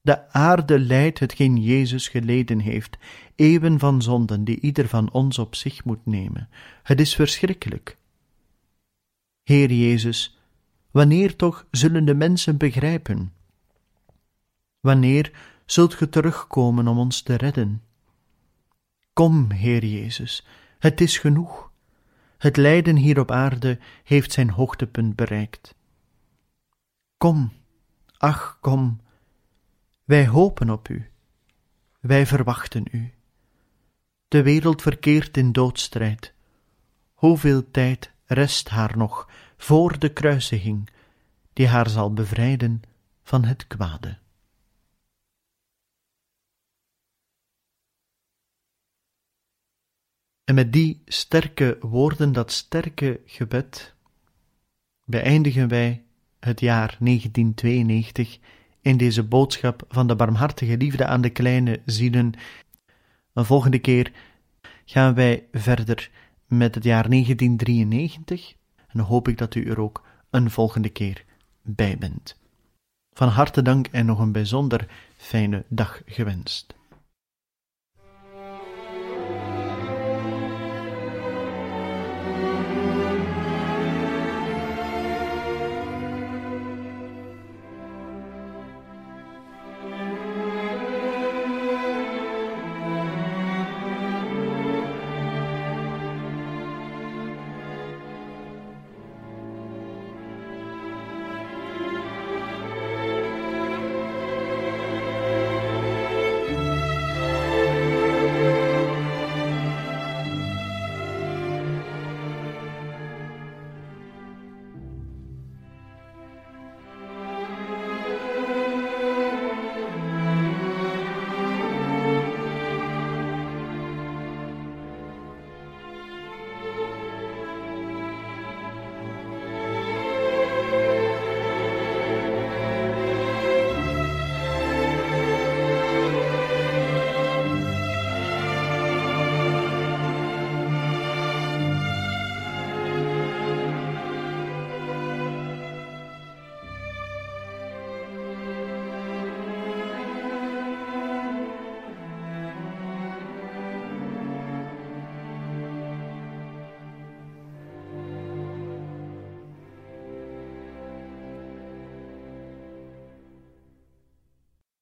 De 0.00 0.28
aarde 0.28 0.78
lijdt 0.78 1.18
hetgeen 1.18 1.56
Jezus 1.56 2.08
geleden 2.08 2.58
heeft, 2.58 2.96
eeuwen 3.34 3.78
van 3.78 4.02
zonden 4.02 4.44
die 4.44 4.60
ieder 4.60 4.88
van 4.88 5.10
ons 5.10 5.38
op 5.38 5.54
zich 5.54 5.84
moet 5.84 6.06
nemen. 6.06 6.48
Het 6.82 7.00
is 7.00 7.14
verschrikkelijk. 7.14 7.96
Heer 9.42 9.72
Jezus, 9.72 10.38
wanneer 10.90 11.36
toch 11.36 11.66
zullen 11.70 12.04
de 12.04 12.14
mensen 12.14 12.56
begrijpen? 12.56 13.32
Wanneer 14.80 15.32
zult 15.66 15.94
ge 15.94 16.08
terugkomen 16.08 16.88
om 16.88 16.98
ons 16.98 17.22
te 17.22 17.34
redden? 17.34 17.82
Kom, 19.12 19.50
Heer 19.50 19.84
Jezus, 19.84 20.46
het 20.78 21.00
is 21.00 21.18
genoeg. 21.18 21.71
Het 22.42 22.56
lijden 22.56 22.96
hier 22.96 23.18
op 23.18 23.30
aarde 23.30 23.78
heeft 24.04 24.32
zijn 24.32 24.50
hoogtepunt 24.50 25.16
bereikt. 25.16 25.74
Kom, 27.16 27.52
ach, 28.16 28.58
kom, 28.60 29.00
wij 30.04 30.26
hopen 30.26 30.70
op 30.70 30.88
u, 30.88 31.10
wij 32.00 32.26
verwachten 32.26 32.84
u. 32.90 33.12
De 34.28 34.42
wereld 34.42 34.82
verkeert 34.82 35.36
in 35.36 35.52
doodstrijd. 35.52 36.34
Hoeveel 37.14 37.70
tijd 37.70 38.12
rest 38.24 38.68
haar 38.68 38.96
nog 38.96 39.28
voor 39.56 39.98
de 39.98 40.12
kruisiging, 40.12 40.88
die 41.52 41.68
haar 41.68 41.88
zal 41.88 42.12
bevrijden 42.12 42.82
van 43.22 43.44
het 43.44 43.66
kwade? 43.66 44.18
En 50.52 50.58
met 50.58 50.72
die 50.72 51.02
sterke 51.06 51.78
woorden, 51.80 52.32
dat 52.32 52.52
sterke 52.52 53.20
gebed, 53.26 53.94
beëindigen 55.04 55.68
wij 55.68 56.02
het 56.40 56.60
jaar 56.60 56.96
1992 56.98 58.38
in 58.80 58.96
deze 58.96 59.22
boodschap 59.22 59.84
van 59.88 60.06
de 60.06 60.16
barmhartige 60.16 60.76
liefde 60.76 61.06
aan 61.06 61.20
de 61.20 61.30
kleine 61.30 61.80
zielen. 61.84 62.32
Een 63.32 63.44
volgende 63.44 63.78
keer 63.78 64.12
gaan 64.84 65.14
wij 65.14 65.46
verder 65.52 66.10
met 66.46 66.74
het 66.74 66.84
jaar 66.84 67.08
1993 67.08 68.54
en 68.88 69.00
hoop 69.00 69.28
ik 69.28 69.38
dat 69.38 69.54
u 69.54 69.70
er 69.70 69.80
ook 69.80 70.04
een 70.30 70.50
volgende 70.50 70.88
keer 70.88 71.24
bij 71.62 71.98
bent. 71.98 72.36
Van 73.12 73.28
harte 73.28 73.62
dank 73.62 73.86
en 73.86 74.06
nog 74.06 74.18
een 74.18 74.32
bijzonder 74.32 74.86
fijne 75.16 75.64
dag 75.68 76.02
gewenst. 76.06 76.74